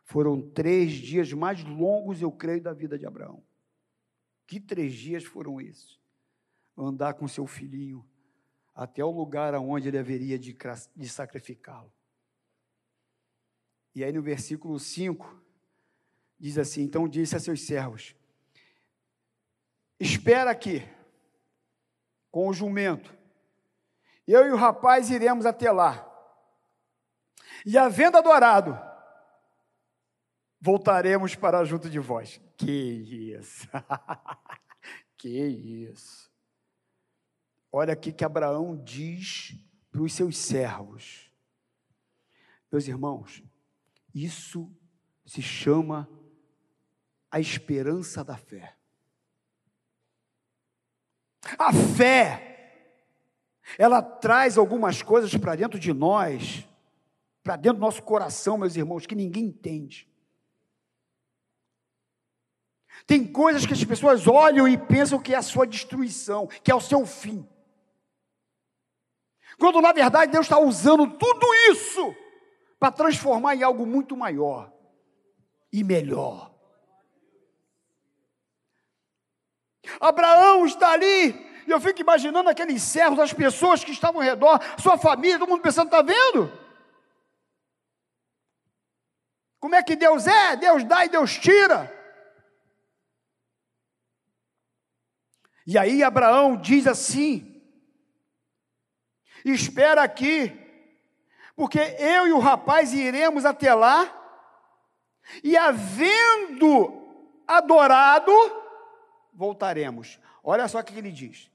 Foram 0.03 0.41
três 0.41 0.93
dias 0.93 1.31
mais 1.33 1.63
longos, 1.63 2.21
eu 2.21 2.31
creio, 2.31 2.61
da 2.61 2.73
vida 2.73 2.97
de 2.97 3.05
Abraão. 3.05 3.43
Que 4.47 4.59
três 4.59 4.93
dias 4.93 5.23
foram 5.23 5.59
esses? 5.59 5.99
Andar 6.77 7.13
com 7.15 7.27
seu 7.27 7.45
filhinho 7.47 8.07
até 8.73 9.03
o 9.03 9.09
lugar 9.09 9.53
aonde 9.53 9.87
ele 9.87 9.97
haveria 9.97 10.37
de, 10.37 10.55
de 10.95 11.09
sacrificá-lo. 11.09 11.94
E 13.95 14.03
aí 14.03 14.11
no 14.11 14.21
versículo 14.21 14.77
5, 14.77 15.41
diz 16.37 16.57
assim: 16.57 16.81
Então 16.83 17.07
disse 17.07 17.35
a 17.35 17.39
seus 17.39 17.61
servos: 17.61 18.13
Espera 19.97 20.51
aqui, 20.51 20.83
com 22.29 22.49
o 22.49 22.53
jumento. 22.53 23.15
Eu 24.27 24.45
e 24.45 24.51
o 24.51 24.57
rapaz 24.57 25.09
iremos 25.09 25.45
até 25.45 25.71
lá. 25.71 26.11
E 27.65 27.77
havendo 27.77 28.17
adorado, 28.17 28.77
voltaremos 30.59 31.35
para 31.35 31.63
junto 31.63 31.89
de 31.89 31.99
vós. 31.99 32.41
Que 32.57 32.71
isso! 33.33 33.67
que 35.17 35.29
isso! 35.29 36.29
Olha 37.71 37.93
aqui 37.93 38.11
que 38.11 38.25
Abraão 38.25 38.75
diz 38.83 39.55
para 39.91 40.01
os 40.01 40.13
seus 40.13 40.37
servos. 40.37 41.31
Meus 42.71 42.87
irmãos, 42.87 43.43
isso 44.15 44.71
se 45.25 45.41
chama 45.41 46.09
a 47.29 47.39
esperança 47.39 48.23
da 48.23 48.37
fé. 48.37 48.77
A 51.59 51.73
fé 51.73 52.53
ela 53.77 54.01
traz 54.01 54.57
algumas 54.57 55.01
coisas 55.01 55.35
para 55.35 55.55
dentro 55.55 55.77
de 55.77 55.91
nós, 55.91 56.65
para 57.43 57.57
dentro 57.57 57.79
do 57.79 57.81
nosso 57.81 58.01
coração, 58.03 58.57
meus 58.57 58.75
irmãos, 58.75 59.05
que 59.05 59.15
ninguém 59.15 59.45
entende. 59.45 60.09
Tem 63.05 63.25
coisas 63.25 63.65
que 63.65 63.73
as 63.73 63.83
pessoas 63.83 64.27
olham 64.27 64.67
e 64.67 64.77
pensam 64.77 65.19
que 65.19 65.33
é 65.33 65.37
a 65.37 65.41
sua 65.41 65.67
destruição, 65.67 66.47
que 66.63 66.71
é 66.71 66.75
o 66.75 66.79
seu 66.79 67.05
fim. 67.05 67.47
Quando 69.57 69.81
na 69.81 69.91
verdade 69.91 70.31
Deus 70.31 70.45
está 70.45 70.57
usando 70.57 71.05
tudo 71.17 71.45
isso 71.71 72.15
para 72.79 72.91
transformar 72.91 73.55
em 73.55 73.63
algo 73.63 73.85
muito 73.85 74.15
maior 74.15 74.71
e 75.71 75.83
melhor. 75.83 76.53
Abraão 79.99 80.65
está 80.65 80.91
ali, 80.91 81.33
e 81.67 81.71
eu 81.71 81.79
fico 81.79 82.01
imaginando 82.01 82.49
aqueles 82.49 82.81
servos, 82.81 83.19
as 83.19 83.33
pessoas 83.33 83.83
que 83.83 83.91
estavam 83.91 84.21
ao 84.21 84.27
redor, 84.27 84.59
sua 84.79 84.97
família, 84.97 85.39
todo 85.39 85.49
mundo 85.49 85.61
pensando: 85.61 85.87
está 85.87 86.01
vendo? 86.01 86.51
Como 89.59 89.75
é 89.75 89.81
que 89.81 89.95
Deus 89.95 90.27
é? 90.27 90.55
Deus 90.55 90.83
dá 90.83 91.05
e 91.05 91.09
Deus 91.09 91.37
tira. 91.37 91.91
E 95.65 95.77
aí 95.77 96.03
Abraão 96.03 96.55
diz 96.55 96.85
assim: 96.85 97.63
espera 99.43 100.03
aqui, 100.03 100.64
porque 101.55 101.79
eu 101.79 102.27
e 102.27 102.33
o 102.33 102.39
rapaz 102.39 102.93
iremos 102.93 103.45
até 103.45 103.73
lá, 103.73 104.23
e 105.43 105.57
havendo 105.57 107.01
adorado, 107.47 108.31
voltaremos. 109.33 110.19
Olha 110.43 110.67
só 110.67 110.79
o 110.79 110.83
que 110.83 110.97
ele 110.97 111.11
diz. 111.11 111.49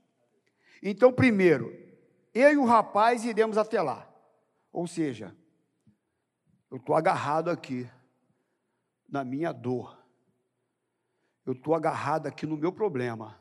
Então, 0.83 1.13
primeiro, 1.13 1.73
eu 2.35 2.53
e 2.53 2.57
o 2.57 2.65
rapaz 2.65 3.25
iremos 3.25 3.59
até 3.59 3.81
lá. 3.81 4.09
Ou 4.73 4.87
seja, 4.87 5.37
eu 6.71 6.79
estou 6.79 6.95
agarrado 6.97 7.51
aqui, 7.51 7.89
na 9.09 9.25
minha 9.25 9.53
dor. 9.53 9.99
Eu 11.45 11.53
estou 11.53 11.75
agarrado 11.75 12.27
aqui 12.27 12.47
no 12.47 12.57
meu 12.57 12.73
problema. 12.73 13.41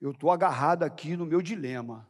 Eu 0.00 0.12
estou 0.12 0.30
agarrado 0.30 0.82
aqui 0.82 1.16
no 1.16 1.26
meu 1.26 1.42
dilema. 1.42 2.08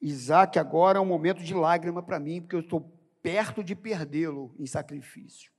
Isaac 0.00 0.58
agora 0.58 0.98
é 0.98 1.00
um 1.00 1.06
momento 1.06 1.42
de 1.42 1.52
lágrima 1.52 2.02
para 2.02 2.18
mim, 2.18 2.40
porque 2.40 2.56
eu 2.56 2.60
estou 2.60 2.80
perto 3.22 3.62
de 3.62 3.74
perdê-lo 3.74 4.54
em 4.58 4.66
sacrifício. 4.66 5.52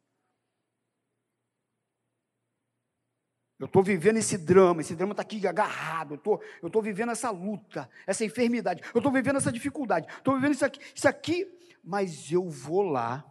Eu 3.61 3.67
estou 3.67 3.83
vivendo 3.83 4.17
esse 4.17 4.39
drama, 4.39 4.81
esse 4.81 4.95
drama 4.95 5.13
está 5.13 5.21
aqui 5.21 5.45
agarrado, 5.45 6.19
eu 6.63 6.67
estou 6.67 6.81
vivendo 6.81 7.11
essa 7.11 7.29
luta, 7.29 7.87
essa 8.07 8.25
enfermidade, 8.25 8.81
eu 8.91 8.97
estou 8.97 9.11
vivendo 9.11 9.35
essa 9.35 9.51
dificuldade, 9.51 10.07
estou 10.17 10.33
vivendo 10.33 10.53
isso 10.53 10.65
aqui, 10.65 10.79
isso 10.95 11.07
aqui, 11.07 11.59
mas 11.83 12.31
eu 12.31 12.49
vou 12.49 12.81
lá, 12.81 13.23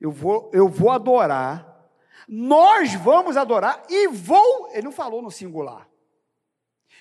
eu 0.00 0.10
vou, 0.10 0.50
eu 0.54 0.66
vou 0.66 0.90
adorar, 0.90 1.86
nós 2.26 2.94
vamos 2.94 3.36
adorar 3.36 3.82
e 3.90 4.08
vou, 4.08 4.70
ele 4.72 4.84
não 4.84 4.92
falou 4.92 5.20
no 5.20 5.30
singular, 5.30 5.86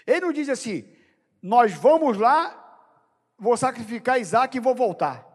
ele 0.05 0.19
não 0.19 0.33
diz 0.33 0.49
assim, 0.49 0.93
nós 1.43 1.71
vamos 1.73 2.17
lá, 2.17 2.58
vou 3.38 3.58
sacrificar 3.58 4.17
Isaac 4.17 4.56
e 4.56 4.62
vou 4.62 4.73
voltar. 4.73 5.27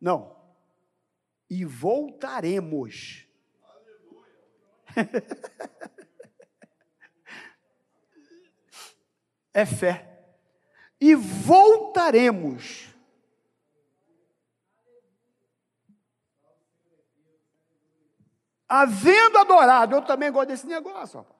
Não. 0.00 0.34
E 1.50 1.66
voltaremos. 1.66 3.28
é 9.52 9.66
fé. 9.66 10.24
E 10.98 11.14
voltaremos. 11.14 12.88
Havendo 18.66 19.36
adorado, 19.38 19.94
eu 19.94 20.02
também 20.02 20.32
gosto 20.32 20.48
desse 20.48 20.66
negócio. 20.66 21.18
Rapaz. 21.18 21.37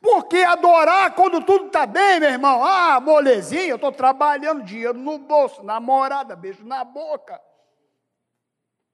Porque 0.00 0.38
adorar 0.38 1.14
quando 1.14 1.44
tudo 1.44 1.66
está 1.66 1.86
bem, 1.86 2.20
meu 2.20 2.30
irmão, 2.30 2.64
ah, 2.64 3.00
molezinha, 3.00 3.68
eu 3.68 3.76
estou 3.76 3.90
trabalhando, 3.90 4.62
dinheiro 4.62 4.94
no 4.94 5.18
bolso, 5.18 5.62
namorada, 5.62 6.36
beijo 6.36 6.64
na 6.64 6.84
boca. 6.84 7.40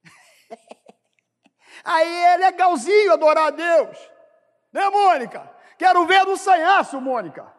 Aí 1.83 2.23
é 2.25 2.37
legalzinho 2.37 3.13
adorar 3.13 3.47
a 3.47 3.51
Deus. 3.51 3.97
Né, 4.71 4.89
Mônica? 4.89 5.53
Quero 5.77 6.05
ver 6.05 6.25
no 6.25 6.37
sanhaço, 6.37 6.99
Mônica. 7.01 7.53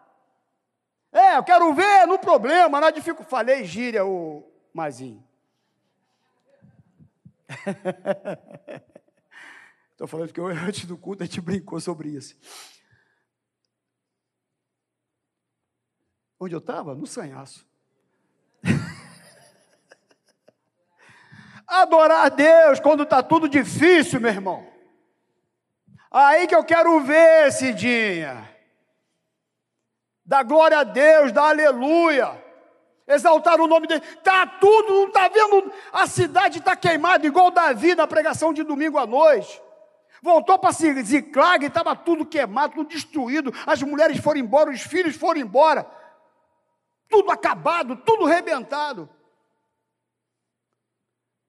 É, 1.12 1.36
eu 1.36 1.44
quero 1.44 1.72
ver 1.72 2.06
no 2.06 2.18
problema, 2.18 2.80
na 2.80 2.90
dificuldade. 2.90 3.30
Falei 3.30 3.64
gíria, 3.64 4.04
o 4.04 4.50
Mazinho. 4.72 5.24
Estou 9.92 10.06
falando 10.06 10.32
que 10.32 10.40
antes 10.44 10.84
do 10.84 10.98
culto 10.98 11.22
a 11.22 11.26
gente 11.26 11.40
brincou 11.40 11.80
sobre 11.80 12.10
isso. 12.10 12.36
Onde 16.46 16.54
eu 16.54 16.60
estava? 16.60 16.94
No 16.94 17.08
sanhaço. 17.08 17.66
Adorar 21.66 22.30
Deus 22.30 22.78
quando 22.78 23.02
está 23.02 23.20
tudo 23.20 23.48
difícil, 23.48 24.20
meu 24.20 24.30
irmão. 24.30 24.64
Aí 26.08 26.46
que 26.46 26.54
eu 26.54 26.62
quero 26.62 27.00
ver, 27.00 27.50
Cidinha. 27.50 28.48
Dá 30.24 30.44
glória 30.44 30.78
a 30.78 30.84
Deus, 30.84 31.32
dá 31.32 31.48
aleluia. 31.48 32.40
Exaltar 33.08 33.60
o 33.60 33.66
nome 33.66 33.88
dele. 33.88 34.04
Está 34.06 34.46
tudo, 34.46 34.94
não 34.94 35.08
está 35.08 35.26
vendo? 35.26 35.72
A 35.92 36.06
cidade 36.06 36.60
está 36.60 36.76
queimada, 36.76 37.26
igual 37.26 37.50
Davi 37.50 37.96
na 37.96 38.06
pregação 38.06 38.52
de 38.52 38.62
domingo 38.62 38.98
à 38.98 39.06
noite. 39.06 39.60
Voltou 40.22 40.60
para 40.60 40.70
Ziclag, 40.70 41.66
estava 41.66 41.96
tudo 41.96 42.24
queimado, 42.24 42.74
tudo 42.74 42.88
destruído. 42.88 43.52
As 43.66 43.82
mulheres 43.82 44.18
foram 44.18 44.38
embora, 44.38 44.70
os 44.70 44.82
filhos 44.82 45.16
foram 45.16 45.40
embora 45.40 46.05
tudo 47.08 47.30
acabado, 47.30 47.96
tudo 47.96 48.24
rebentado. 48.24 49.08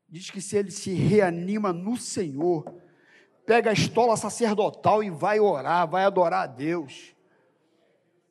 Diz 0.10 0.30
que 0.30 0.42
se 0.42 0.58
ele 0.58 0.72
se 0.72 0.94
reanima 0.94 1.74
no 1.74 1.98
Senhor, 1.98 2.74
pega 3.46 3.70
a 3.70 3.74
estola 3.74 4.16
sacerdotal 4.16 5.04
e 5.04 5.10
vai 5.10 5.40
orar, 5.40 5.88
vai 5.88 6.06
adorar 6.06 6.44
a 6.44 6.48
Deus. 6.48 7.16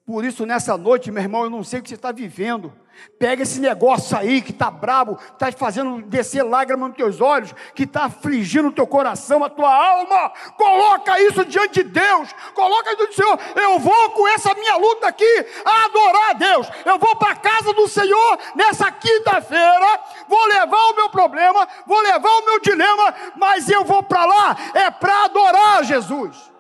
Por 0.05 0.25
isso, 0.25 0.47
nessa 0.47 0.79
noite, 0.79 1.11
meu 1.11 1.23
irmão, 1.23 1.45
eu 1.45 1.51
não 1.51 1.65
sei 1.65 1.81
o 1.81 1.83
que 1.83 1.89
você 1.89 1.97
está 1.97 2.13
vivendo. 2.13 2.73
Pega 3.19 3.43
esse 3.43 3.61
negócio 3.61 4.17
aí 4.17 4.43
que 4.43 4.51
está 4.51 4.71
brabo, 4.71 5.19
está 5.33 5.51
fazendo 5.53 6.03
descer 6.03 6.43
lágrimas 6.43 6.89
nos 6.89 6.97
teus 6.97 7.21
olhos, 7.21 7.55
que 7.75 7.85
está 7.85 8.05
afligindo 8.05 8.69
o 8.69 8.73
teu 8.73 8.87
coração, 8.87 9.43
a 9.43 9.49
tua 9.49 9.75
alma. 9.75 10.31
Coloca 10.57 11.21
isso 11.23 11.45
diante 11.45 11.83
de 11.83 11.91
Deus. 11.91 12.29
Coloca 12.55 12.95
diante 12.97 13.11
do 13.11 13.15
Senhor. 13.15 13.39
Eu 13.55 13.79
vou 13.79 14.11
com 14.11 14.29
essa 14.29 14.55
minha 14.55 14.77
luta 14.77 15.09
aqui 15.09 15.47
a 15.65 15.85
adorar 15.87 16.31
a 16.31 16.33
Deus. 16.35 16.69
Eu 16.85 16.99
vou 16.99 17.17
para 17.17 17.33
a 17.33 17.37
casa 17.37 17.73
do 17.73 17.89
Senhor 17.89 18.39
nessa 18.55 18.91
quinta-feira. 18.91 20.01
Vou 20.29 20.47
levar 20.47 20.91
o 20.91 20.97
meu 20.97 21.09
problema, 21.09 21.67
vou 21.87 22.01
levar 22.01 22.31
o 22.31 22.45
meu 22.45 22.61
dilema, 22.61 23.15
mas 23.37 23.69
eu 23.69 23.85
vou 23.85 24.03
para 24.03 24.25
lá 24.25 24.57
é 24.75 24.91
para 24.91 25.25
adorar 25.25 25.85
Jesus. 25.85 26.56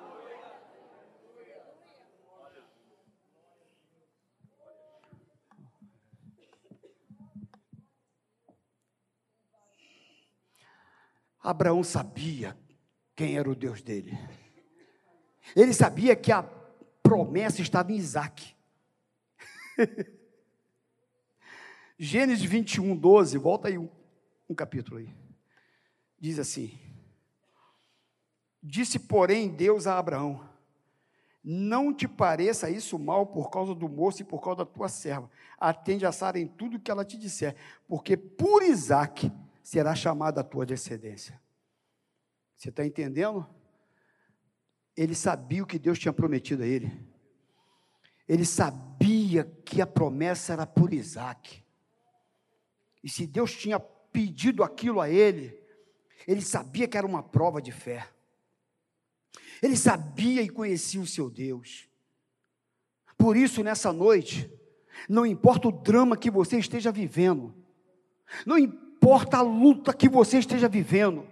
Abraão 11.47 11.85
sabia 11.85 12.59
quem 13.15 13.39
era 13.39 13.49
o 13.49 13.55
Deus 13.55 13.81
dele. 13.81 14.19
Ele 15.55 15.73
sabia 15.73 16.17
que 16.17 16.33
a 16.33 16.43
promessa 16.43 17.63
estava 17.63 17.93
em 17.93 17.97
Isaac. 17.97 18.53
Gênesis 21.97 22.45
21, 22.45 22.97
12, 22.97 23.39
volta 23.39 23.69
aí 23.69 23.79
um, 23.79 23.89
um 24.51 24.57
capítulo 24.57 24.99
aí. 24.99 25.09
Diz 26.19 26.41
assim: 26.41 26.77
Disse, 28.61 28.99
porém, 28.99 29.49
Deus 29.49 29.87
a 29.87 29.97
Abraão: 29.97 30.45
Não 31.45 31.95
te 31.95 32.09
pareça 32.09 32.69
isso 32.69 32.99
mal 32.99 33.25
por 33.25 33.51
causa 33.51 33.73
do 33.73 33.89
moço 33.89 34.21
e 34.21 34.25
por 34.25 34.43
causa 34.43 34.65
da 34.65 34.67
tua 34.67 34.89
serva. 34.89 35.31
Atende 35.57 36.05
a 36.05 36.11
Sara 36.11 36.41
em 36.41 36.49
tudo 36.49 36.81
que 36.81 36.91
ela 36.91 37.05
te 37.05 37.17
disser, 37.17 37.55
porque 37.87 38.17
por 38.17 38.65
Isaac 38.65 39.31
será 39.67 39.97
chamada 39.97 40.43
a 40.43 40.45
tua 40.45 40.65
descendência. 40.65 41.43
Você 42.57 42.69
está 42.69 42.87
entendendo? 42.87 43.45
Ele 44.97 45.13
sabia 45.13 45.61
o 45.61 45.67
que 45.67 45.77
Deus 45.77 45.99
tinha 45.99 46.13
prometido 46.13 46.63
a 46.63 46.67
ele. 46.67 47.05
Ele 48.29 48.45
sabia 48.45 49.43
que 49.65 49.83
a 49.83 49.87
promessa 49.87 50.53
era 50.53 50.65
por 50.65 50.95
Isaac. 50.95 51.65
E 53.03 53.09
se 53.09 53.27
Deus 53.27 53.57
tinha 53.57 53.81
pedido 53.81 54.63
aquilo 54.63 55.01
a 55.01 55.11
ele, 55.11 55.61
ele 56.29 56.43
sabia 56.43 56.87
que 56.87 56.97
era 56.97 57.07
uma 57.07 57.25
prova 57.25 57.61
de 57.61 57.73
fé. 57.73 58.09
Ele 59.61 59.77
sabia 59.77 60.43
e 60.43 60.49
conhecia 60.49 61.01
o 61.01 61.07
seu 61.09 61.29
Deus. 61.29 61.89
Por 63.19 63.37
isso, 63.37 63.65
nessa 63.65 63.93
noite, 63.93 64.49
não 65.09 65.27
importa 65.27 65.67
o 65.67 65.73
drama 65.73 66.17
que 66.17 66.31
você 66.31 66.57
esteja 66.57 66.93
vivendo, 66.93 67.53
não 68.47 68.57
importa 68.57 68.86
a 69.13 69.41
luta 69.41 69.93
que 69.93 70.09
você 70.09 70.39
esteja 70.39 70.69
vivendo, 70.69 71.27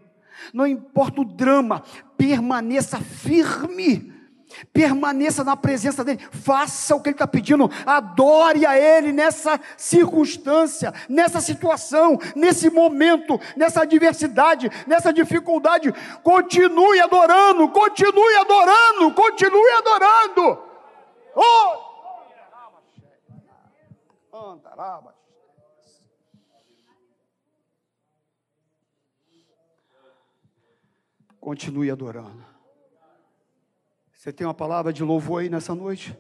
não 0.53 0.67
importa 0.67 1.21
o 1.21 1.25
drama, 1.25 1.83
permaneça 2.17 2.99
firme, 3.01 4.13
permaneça 4.73 5.43
na 5.43 5.57
presença 5.57 6.05
dEle, 6.05 6.21
faça 6.31 6.95
o 6.95 7.01
que 7.01 7.09
Ele 7.09 7.15
está 7.15 7.27
pedindo, 7.27 7.71
adore 7.85 8.65
a 8.67 8.79
Ele 8.79 9.13
nessa 9.13 9.61
circunstância, 9.77 10.93
nessa 11.09 11.41
situação, 11.41 12.19
nesse 12.37 12.71
momento, 12.71 13.41
nessa 13.57 13.83
adversidade, 13.83 14.71
nessa 14.87 15.13
dificuldade, 15.13 15.93
continue 16.23 17.01
adorando, 17.01 17.69
continue 17.69 18.37
adorando, 18.37 19.13
continue 19.15 19.71
adorando. 19.73 20.63
Oh! 21.37 21.95
Continue 31.45 31.91
adorando. 31.91 32.43
Você 34.15 34.33
tem 34.33 34.47
uma 34.47 34.55
palavra 34.55 34.95
de 34.95 35.05
louvor 35.05 35.43
aí 35.43 35.51
nessa 35.51 35.75
noite? 35.75 36.17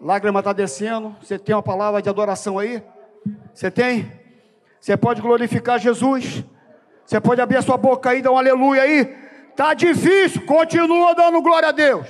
Lágrima 0.00 0.38
está 0.38 0.54
descendo. 0.54 1.14
Você 1.20 1.38
tem 1.38 1.54
uma 1.54 1.62
palavra 1.62 2.00
de 2.00 2.08
adoração 2.08 2.58
aí? 2.58 2.82
Você 3.52 3.70
tem? 3.70 4.10
Você 4.80 4.96
pode 4.96 5.20
glorificar 5.20 5.78
Jesus? 5.78 6.42
Você 7.04 7.20
pode 7.20 7.42
abrir 7.42 7.58
a 7.58 7.62
sua 7.62 7.76
boca 7.76 8.08
aí, 8.08 8.22
dar 8.22 8.30
um 8.30 8.38
aleluia 8.38 8.80
aí? 8.80 9.04
Tá 9.54 9.74
difícil, 9.74 10.46
continua 10.46 11.14
dando 11.14 11.42
glória 11.42 11.68
a 11.68 11.72
Deus. 11.72 12.08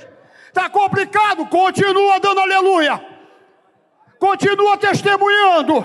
Tá 0.53 0.69
complicado, 0.69 1.45
continua 1.47 2.17
dando 2.21 2.39
aleluia. 2.39 3.05
Continua 4.17 4.77
testemunhando. 4.77 5.83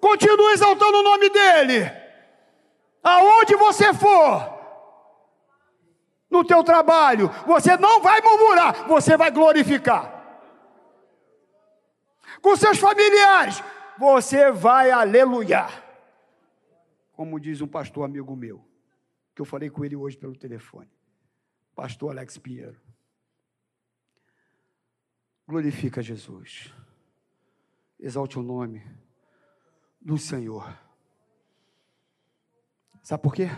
Continua 0.00 0.52
exaltando 0.52 0.98
o 0.98 1.02
nome 1.02 1.30
dele. 1.30 1.90
Aonde 3.02 3.56
você 3.56 3.92
for, 3.92 4.57
no 6.30 6.44
teu 6.44 6.62
trabalho, 6.62 7.28
você 7.46 7.76
não 7.76 8.00
vai 8.02 8.20
murmurar, 8.20 8.86
você 8.86 9.16
vai 9.16 9.30
glorificar. 9.30 10.18
Com 12.42 12.56
seus 12.56 12.78
familiares, 12.78 13.62
você 13.98 14.50
vai 14.50 14.90
aleluiar. 14.90 15.84
Como 17.12 17.40
diz 17.40 17.60
um 17.60 17.66
pastor 17.66 18.04
amigo 18.04 18.36
meu, 18.36 18.64
que 19.34 19.40
eu 19.40 19.46
falei 19.46 19.70
com 19.70 19.84
ele 19.84 19.96
hoje 19.96 20.16
pelo 20.16 20.36
telefone, 20.36 20.90
pastor 21.74 22.10
Alex 22.10 22.38
Pinheiro. 22.38 22.80
Glorifica 25.46 26.02
Jesus. 26.02 26.72
Exalte 27.98 28.38
o 28.38 28.42
nome 28.42 28.84
do 30.00 30.18
Senhor. 30.18 30.78
Sabe 33.02 33.22
por 33.22 33.34
quê? 33.34 33.48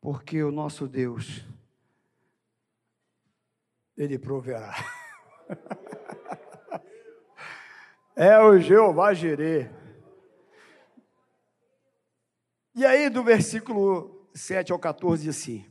Porque 0.00 0.42
o 0.42 0.50
nosso 0.50 0.86
Deus, 0.86 1.44
Ele 3.96 4.18
proverá. 4.18 4.74
é 8.14 8.38
o 8.38 8.58
Jeová 8.58 9.12
Jirê. 9.12 9.68
E 12.74 12.86
aí, 12.86 13.10
do 13.10 13.24
versículo 13.24 14.30
7 14.34 14.70
ao 14.70 14.78
14, 14.78 15.24
diz 15.24 15.36
assim: 15.36 15.68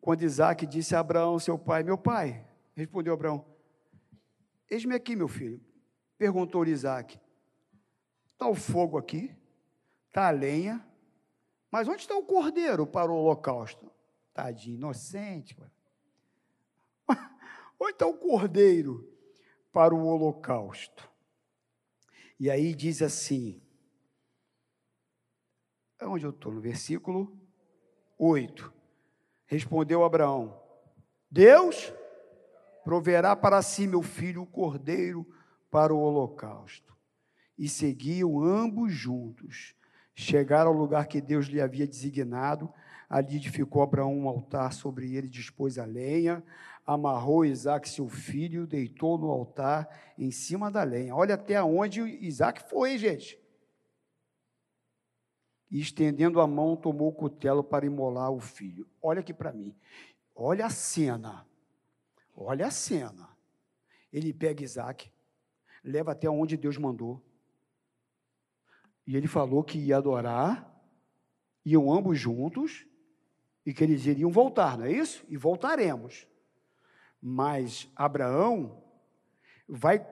Quando 0.00 0.22
Isaac 0.22 0.66
disse 0.66 0.96
a 0.96 1.00
Abraão, 1.00 1.38
seu 1.38 1.56
pai, 1.56 1.84
meu 1.84 1.96
pai, 1.96 2.44
respondeu 2.74 3.14
Abraão: 3.14 3.46
Eis-me 4.68 4.94
aqui, 4.94 5.14
meu 5.14 5.28
filho. 5.28 5.60
Perguntou-lhe 6.18 6.72
Isaac: 6.72 7.20
Está 8.32 8.48
o 8.48 8.56
fogo 8.56 8.98
aqui? 8.98 9.32
Está 10.08 10.28
a 10.28 10.30
lenha? 10.30 10.84
Mas 11.74 11.88
onde 11.88 12.02
está 12.02 12.14
o 12.14 12.22
cordeiro 12.22 12.86
para 12.86 13.10
o 13.10 13.16
holocausto? 13.16 13.90
Tadinho, 14.32 14.76
inocente. 14.76 15.56
Onde 17.80 17.90
está 17.94 18.06
o 18.06 18.16
cordeiro 18.16 19.12
para 19.72 19.92
o 19.92 20.06
holocausto? 20.06 21.10
E 22.38 22.48
aí 22.48 22.76
diz 22.76 23.02
assim, 23.02 23.60
onde 26.00 26.24
eu 26.24 26.30
estou? 26.30 26.52
No 26.52 26.60
versículo 26.60 27.36
8. 28.16 28.72
Respondeu 29.44 30.04
Abraão: 30.04 30.56
Deus 31.28 31.92
proverá 32.84 33.34
para 33.34 33.60
si, 33.62 33.88
meu 33.88 34.00
filho, 34.00 34.42
o 34.42 34.46
cordeiro 34.46 35.26
para 35.72 35.92
o 35.92 35.98
holocausto. 35.98 36.96
E 37.58 37.68
seguiam 37.68 38.40
ambos 38.40 38.92
juntos 38.92 39.74
chegaram 40.14 40.70
ao 40.70 40.76
lugar 40.76 41.06
que 41.06 41.20
Deus 41.20 41.46
lhe 41.46 41.60
havia 41.60 41.86
designado. 41.86 42.72
Ali 43.08 43.36
edificou 43.36 43.82
Abraão 43.82 44.16
um 44.16 44.28
altar, 44.28 44.72
sobre 44.72 45.14
ele 45.14 45.28
dispôs 45.28 45.78
a 45.78 45.84
lenha, 45.84 46.42
amarrou 46.86 47.44
Isaac, 47.44 47.88
seu 47.88 48.08
filho, 48.08 48.66
deitou 48.66 49.18
no 49.18 49.30
altar 49.30 49.88
em 50.18 50.30
cima 50.30 50.70
da 50.70 50.82
lenha. 50.82 51.14
Olha 51.14 51.34
até 51.34 51.62
onde 51.62 52.00
Isaac 52.00 52.62
foi, 52.68 52.96
gente. 52.98 53.38
E 55.70 55.80
estendendo 55.80 56.40
a 56.40 56.46
mão, 56.46 56.76
tomou 56.76 57.08
o 57.08 57.12
cutelo 57.12 57.62
para 57.62 57.86
imolar 57.86 58.30
o 58.30 58.40
filho. 58.40 58.86
Olha 59.02 59.20
aqui 59.20 59.34
para 59.34 59.52
mim. 59.52 59.74
Olha 60.34 60.66
a 60.66 60.70
cena. 60.70 61.46
Olha 62.36 62.66
a 62.66 62.70
cena. 62.70 63.28
Ele 64.12 64.32
pega 64.32 64.62
Isaac, 64.62 65.10
leva 65.82 66.12
até 66.12 66.28
onde 66.30 66.56
Deus 66.56 66.78
mandou 66.78 67.20
e 69.06 69.16
ele 69.16 69.26
falou 69.26 69.62
que 69.62 69.78
ia 69.78 69.96
adorar, 69.98 70.70
iam 71.64 71.92
ambos 71.92 72.18
juntos, 72.18 72.86
e 73.66 73.72
que 73.72 73.82
eles 73.82 74.04
iriam 74.06 74.30
voltar, 74.30 74.76
não 74.76 74.84
é 74.84 74.92
isso? 74.92 75.24
E 75.28 75.36
voltaremos. 75.36 76.26
Mas 77.20 77.88
Abraão 77.96 78.82
vai 79.66 80.06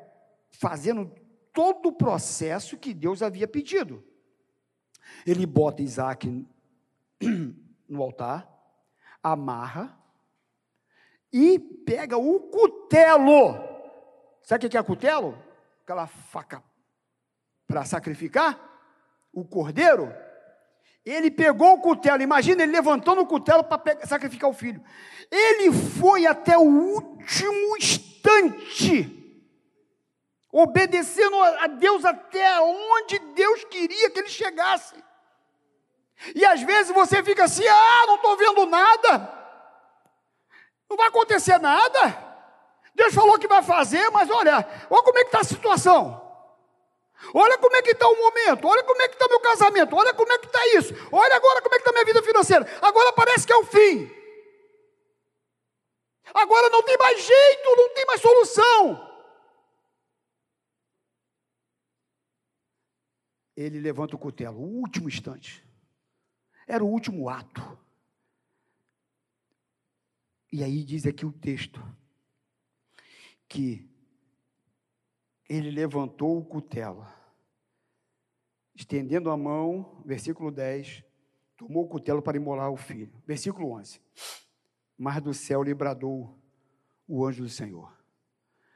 fazendo 0.50 1.10
todo 1.52 1.90
o 1.90 1.92
processo 1.92 2.78
que 2.78 2.94
Deus 2.94 3.22
havia 3.22 3.46
pedido. 3.46 4.02
Ele 5.26 5.44
bota 5.44 5.82
Isaac 5.82 6.46
no 7.88 8.02
altar, 8.02 8.48
amarra 9.22 9.98
e 11.30 11.58
pega 11.58 12.16
o 12.16 12.40
cutelo. 12.40 13.54
Sabe 14.42 14.66
o 14.66 14.70
que 14.70 14.76
é 14.76 14.82
cutelo? 14.82 15.38
Aquela 15.82 16.06
faca 16.06 16.62
para 17.66 17.84
sacrificar 17.84 18.71
o 19.32 19.44
cordeiro, 19.44 20.14
ele 21.04 21.30
pegou 21.30 21.74
o 21.74 21.80
cutelo, 21.80 22.22
imagina 22.22 22.62
ele 22.62 22.72
levantando 22.72 23.22
o 23.22 23.26
cutelo 23.26 23.64
para 23.64 24.06
sacrificar 24.06 24.48
o 24.48 24.54
filho. 24.54 24.82
Ele 25.30 25.72
foi 25.72 26.26
até 26.26 26.56
o 26.56 26.62
último 26.62 27.76
instante, 27.76 29.18
obedecendo 30.52 31.42
a 31.42 31.66
Deus 31.66 32.04
até 32.04 32.60
onde 32.60 33.18
Deus 33.18 33.64
queria 33.64 34.10
que 34.10 34.20
ele 34.20 34.28
chegasse. 34.28 34.94
E 36.36 36.44
às 36.44 36.62
vezes 36.62 36.94
você 36.94 37.22
fica 37.24 37.44
assim: 37.44 37.66
ah, 37.66 38.06
não 38.06 38.16
estou 38.16 38.36
vendo 38.36 38.66
nada, 38.66 39.42
não 40.88 40.96
vai 40.96 41.08
acontecer 41.08 41.58
nada. 41.58 42.30
Deus 42.94 43.14
falou 43.14 43.38
que 43.38 43.48
vai 43.48 43.62
fazer, 43.62 44.08
mas 44.10 44.30
olha, 44.30 44.56
olha 44.90 45.02
como 45.02 45.18
é 45.18 45.22
que 45.22 45.28
está 45.28 45.40
a 45.40 45.44
situação. 45.44 46.31
Olha 47.34 47.56
como 47.58 47.76
é 47.76 47.82
que 47.82 47.90
está 47.90 48.08
o 48.08 48.16
momento, 48.16 48.66
olha 48.66 48.82
como 48.82 49.00
é 49.00 49.08
que 49.08 49.14
está 49.14 49.28
meu 49.28 49.40
casamento, 49.40 49.94
olha 49.96 50.12
como 50.12 50.32
é 50.32 50.38
que 50.38 50.46
está 50.46 50.66
isso, 50.76 50.94
olha 51.12 51.36
agora 51.36 51.62
como 51.62 51.74
é 51.74 51.78
que 51.78 51.82
está 51.82 51.92
minha 51.92 52.04
vida 52.04 52.22
financeira. 52.22 52.66
Agora 52.80 53.12
parece 53.12 53.46
que 53.46 53.52
é 53.52 53.56
o 53.56 53.64
fim. 53.64 54.10
Agora 56.34 56.68
não 56.70 56.82
tem 56.82 56.96
mais 56.98 57.20
jeito, 57.20 57.76
não 57.76 57.94
tem 57.94 58.06
mais 58.06 58.20
solução. 58.20 59.12
Ele 63.56 63.78
levanta 63.80 64.16
o 64.16 64.18
cutelo, 64.18 64.58
o 64.58 64.80
último 64.80 65.08
instante. 65.08 65.62
Era 66.66 66.82
o 66.82 66.88
último 66.88 67.28
ato. 67.28 67.78
E 70.50 70.62
aí 70.64 70.84
diz 70.84 71.06
aqui 71.06 71.24
o 71.24 71.32
texto 71.32 71.80
que 73.48 73.91
ele 75.48 75.70
levantou 75.70 76.38
o 76.38 76.44
cutelo, 76.44 77.06
estendendo 78.74 79.30
a 79.30 79.36
mão, 79.36 80.02
versículo 80.04 80.50
10, 80.50 81.04
tomou 81.56 81.84
o 81.84 81.88
cutelo 81.88 82.22
para 82.22 82.36
imolar 82.36 82.70
o 82.70 82.76
filho. 82.76 83.12
Versículo 83.26 83.72
11. 83.72 84.00
Mas 84.96 85.20
do 85.20 85.34
céu 85.34 85.62
lhe 85.62 85.74
bradou 85.74 86.38
o 87.06 87.26
anjo 87.26 87.42
do 87.42 87.48
Senhor: 87.48 87.92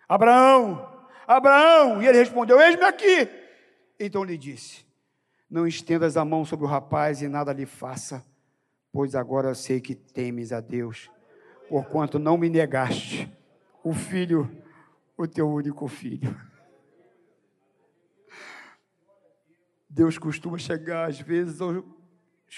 Abraão, 0.08 1.06
Abraão! 1.26 2.02
E 2.02 2.06
ele 2.06 2.18
respondeu: 2.18 2.60
Eis-me 2.60 2.84
aqui. 2.84 3.28
Então 3.98 4.22
lhe 4.22 4.36
disse: 4.36 4.86
Não 5.48 5.66
estendas 5.66 6.16
a 6.16 6.24
mão 6.24 6.44
sobre 6.44 6.64
o 6.66 6.68
rapaz 6.68 7.22
e 7.22 7.28
nada 7.28 7.52
lhe 7.52 7.66
faça, 7.66 8.24
pois 8.92 9.14
agora 9.14 9.48
eu 9.48 9.54
sei 9.54 9.80
que 9.80 9.94
temes 9.94 10.52
a 10.52 10.60
Deus, 10.60 11.10
porquanto 11.68 12.18
não 12.18 12.36
me 12.36 12.48
negaste 12.48 13.32
o 13.82 13.92
filho, 13.94 14.50
o 15.16 15.26
teu 15.26 15.48
único 15.48 15.86
filho. 15.88 16.36
Deus 19.96 20.18
costuma 20.18 20.58
chegar, 20.58 21.08
às 21.08 21.18
vezes, 21.18 21.58
aos 21.58 21.82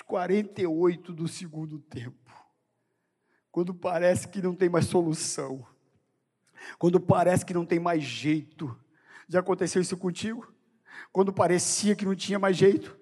48 0.05 1.13
do 1.13 1.29
segundo 1.29 1.79
tempo, 1.79 2.33
quando 3.49 3.73
parece 3.73 4.27
que 4.27 4.43
não 4.43 4.57
tem 4.57 4.69
mais 4.69 4.87
solução, 4.87 5.65
quando 6.81 6.99
parece 6.99 7.47
que 7.47 7.55
não 7.55 7.65
tem 7.65 7.79
mais 7.79 8.03
jeito. 8.03 8.77
Já 9.29 9.39
aconteceu 9.39 9.81
isso 9.81 9.97
contigo? 9.97 10.53
Quando 11.13 11.33
parecia 11.33 11.95
que 11.95 12.05
não 12.05 12.17
tinha 12.17 12.41
mais 12.41 12.57
jeito? 12.57 12.99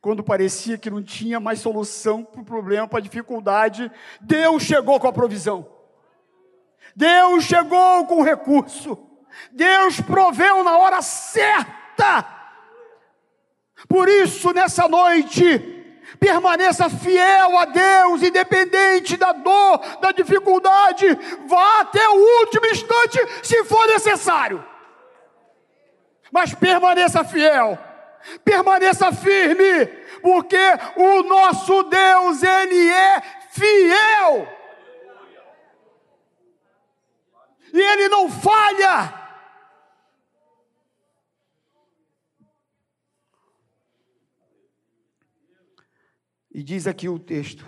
Quando 0.00 0.22
parecia 0.22 0.78
que 0.78 0.88
não 0.88 1.02
tinha 1.02 1.40
mais 1.40 1.58
solução 1.58 2.24
para 2.24 2.42
o 2.42 2.44
problema, 2.44 2.86
para 2.86 3.00
a 3.00 3.02
dificuldade, 3.02 3.90
Deus 4.20 4.62
chegou 4.62 5.00
com 5.00 5.08
a 5.08 5.12
provisão. 5.12 5.68
Deus 6.94 7.42
chegou 7.42 8.06
com 8.06 8.20
o 8.20 8.24
recurso. 8.24 8.96
Deus 9.50 10.00
proveu 10.00 10.62
na 10.62 10.78
hora 10.78 11.02
certa. 11.02 12.33
Por 13.88 14.08
isso, 14.08 14.52
nessa 14.52 14.88
noite, 14.88 15.58
permaneça 16.18 16.88
fiel 16.88 17.58
a 17.58 17.64
Deus, 17.64 18.22
independente 18.22 19.16
da 19.16 19.32
dor, 19.32 19.78
da 20.00 20.12
dificuldade, 20.12 21.06
vá 21.46 21.80
até 21.80 22.08
o 22.08 22.40
último 22.40 22.66
instante, 22.66 23.18
se 23.42 23.64
for 23.64 23.86
necessário. 23.88 24.64
Mas 26.32 26.54
permaneça 26.54 27.22
fiel, 27.24 27.78
permaneça 28.44 29.12
firme, 29.12 29.86
porque 30.22 30.58
o 30.96 31.22
nosso 31.22 31.82
Deus, 31.84 32.42
Ele 32.42 32.90
é 32.90 33.22
fiel. 33.50 34.48
E 37.72 37.80
Ele 37.80 38.08
não 38.08 38.30
falha. 38.30 39.23
E 46.54 46.62
diz 46.62 46.86
aqui 46.86 47.08
o 47.08 47.18
texto 47.18 47.66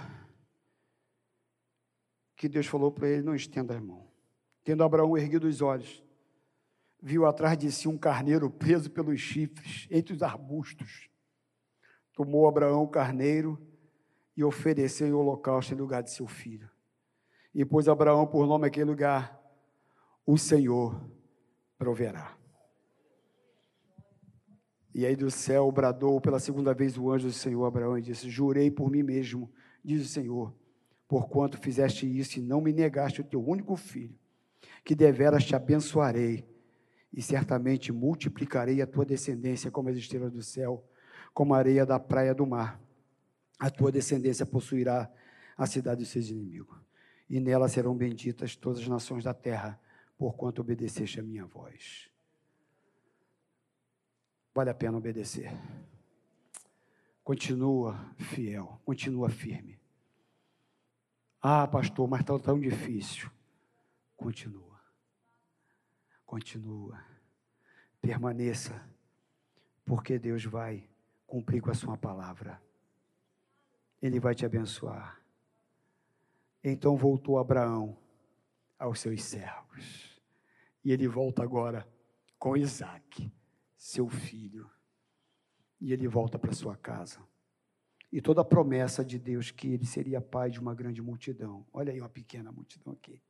que 2.36 2.48
Deus 2.48 2.66
falou 2.66 2.92
para 2.92 3.08
ele: 3.08 3.22
não 3.22 3.34
estenda 3.34 3.76
a 3.76 3.80
mão. 3.80 4.06
Tendo 4.62 4.84
Abraão 4.84 5.18
erguido 5.18 5.48
os 5.48 5.60
olhos, 5.60 6.04
viu 7.02 7.26
atrás 7.26 7.58
de 7.58 7.70
si 7.72 7.88
um 7.88 7.98
carneiro 7.98 8.48
preso 8.48 8.88
pelos 8.88 9.20
chifres 9.20 9.88
entre 9.90 10.14
os 10.14 10.22
arbustos. 10.22 11.10
Tomou 12.12 12.46
Abraão 12.46 12.84
o 12.84 12.88
carneiro 12.88 13.60
e 14.36 14.44
ofereceu 14.44 15.08
em 15.08 15.12
holocausto 15.12 15.74
em 15.74 15.76
lugar 15.76 16.02
de 16.02 16.12
seu 16.12 16.28
filho. 16.28 16.70
E 17.52 17.64
pôs 17.64 17.88
Abraão 17.88 18.24
por 18.24 18.46
nome 18.46 18.68
aquele 18.68 18.90
lugar: 18.90 19.36
O 20.24 20.38
Senhor 20.38 21.10
proverá. 21.76 22.36
E 24.96 25.04
aí 25.04 25.14
do 25.14 25.30
céu 25.30 25.70
bradou 25.70 26.18
pela 26.22 26.40
segunda 26.40 26.72
vez 26.72 26.96
o 26.96 27.10
anjo 27.12 27.26
do 27.28 27.32
Senhor 27.34 27.66
Abraão 27.66 27.98
e 27.98 28.00
disse: 28.00 28.30
Jurei 28.30 28.70
por 28.70 28.90
mim 28.90 29.02
mesmo, 29.02 29.52
diz 29.84 30.00
o 30.00 30.08
Senhor, 30.08 30.54
porquanto 31.06 31.58
fizeste 31.58 32.06
isso 32.06 32.38
e 32.38 32.42
não 32.42 32.62
me 32.62 32.72
negaste 32.72 33.20
o 33.20 33.24
teu 33.24 33.46
único 33.46 33.76
filho, 33.76 34.18
que 34.82 34.94
deveras 34.94 35.44
te 35.44 35.54
abençoarei, 35.54 36.48
e 37.12 37.20
certamente 37.20 37.92
multiplicarei 37.92 38.80
a 38.80 38.86
tua 38.86 39.04
descendência 39.04 39.70
como 39.70 39.90
as 39.90 39.98
estrelas 39.98 40.32
do 40.32 40.42
céu, 40.42 40.82
como 41.34 41.52
a 41.52 41.58
areia 41.58 41.84
da 41.84 42.00
praia 42.00 42.34
do 42.34 42.46
mar. 42.46 42.80
A 43.58 43.68
tua 43.68 43.92
descendência 43.92 44.46
possuirá 44.46 45.12
a 45.58 45.66
cidade 45.66 46.00
dos 46.00 46.08
seus 46.08 46.30
inimigos, 46.30 46.78
e 47.28 47.38
nela 47.38 47.68
serão 47.68 47.94
benditas 47.94 48.56
todas 48.56 48.80
as 48.80 48.88
nações 48.88 49.22
da 49.22 49.34
terra, 49.34 49.78
porquanto 50.16 50.62
obedeceste 50.62 51.20
a 51.20 51.22
minha 51.22 51.44
voz 51.44 52.15
vale 54.56 54.70
a 54.70 54.74
pena 54.74 54.96
obedecer. 54.96 55.52
Continua 57.22 58.14
fiel, 58.16 58.80
continua 58.86 59.28
firme. 59.28 59.78
Ah, 61.42 61.68
pastor, 61.68 62.08
mas 62.08 62.20
está 62.22 62.38
tão 62.38 62.58
difícil. 62.58 63.30
Continua. 64.16 64.80
Continua. 66.24 66.98
Permaneça, 68.00 68.82
porque 69.84 70.18
Deus 70.18 70.46
vai 70.46 70.88
cumprir 71.26 71.60
com 71.60 71.70
a 71.70 71.74
sua 71.74 71.98
palavra. 71.98 72.58
Ele 74.00 74.18
vai 74.18 74.34
te 74.34 74.46
abençoar. 74.46 75.20
Então 76.64 76.96
voltou 76.96 77.38
Abraão 77.38 77.94
aos 78.78 79.00
seus 79.00 79.22
servos. 79.22 80.18
E 80.82 80.92
ele 80.92 81.06
volta 81.06 81.42
agora 81.42 81.86
com 82.38 82.56
Isaac 82.56 83.30
seu 83.76 84.08
filho. 84.08 84.70
E 85.80 85.92
ele 85.92 86.08
volta 86.08 86.38
para 86.38 86.52
sua 86.52 86.76
casa. 86.76 87.20
E 88.10 88.20
toda 88.20 88.40
a 88.40 88.44
promessa 88.44 89.04
de 89.04 89.18
Deus 89.18 89.50
que 89.50 89.68
ele 89.68 89.84
seria 89.84 90.20
pai 90.20 90.50
de 90.50 90.58
uma 90.58 90.74
grande 90.74 91.02
multidão. 91.02 91.66
Olha 91.72 91.92
aí 91.92 92.00
uma 92.00 92.08
pequena 92.08 92.50
multidão 92.50 92.92
aqui. 92.92 93.20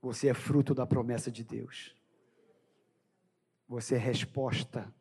Você 0.00 0.28
é 0.28 0.34
fruto 0.34 0.74
da 0.74 0.86
promessa 0.86 1.30
de 1.30 1.44
Deus. 1.44 1.94
Você 3.68 3.94
é 3.94 3.98
resposta 3.98 4.92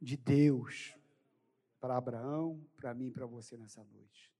de 0.00 0.16
Deus 0.16 0.94
para 1.80 1.96
Abraão, 1.96 2.60
para 2.76 2.92
mim 2.94 3.06
e 3.06 3.10
para 3.10 3.26
você 3.26 3.56
nessa 3.56 3.84
noite. 3.84 4.33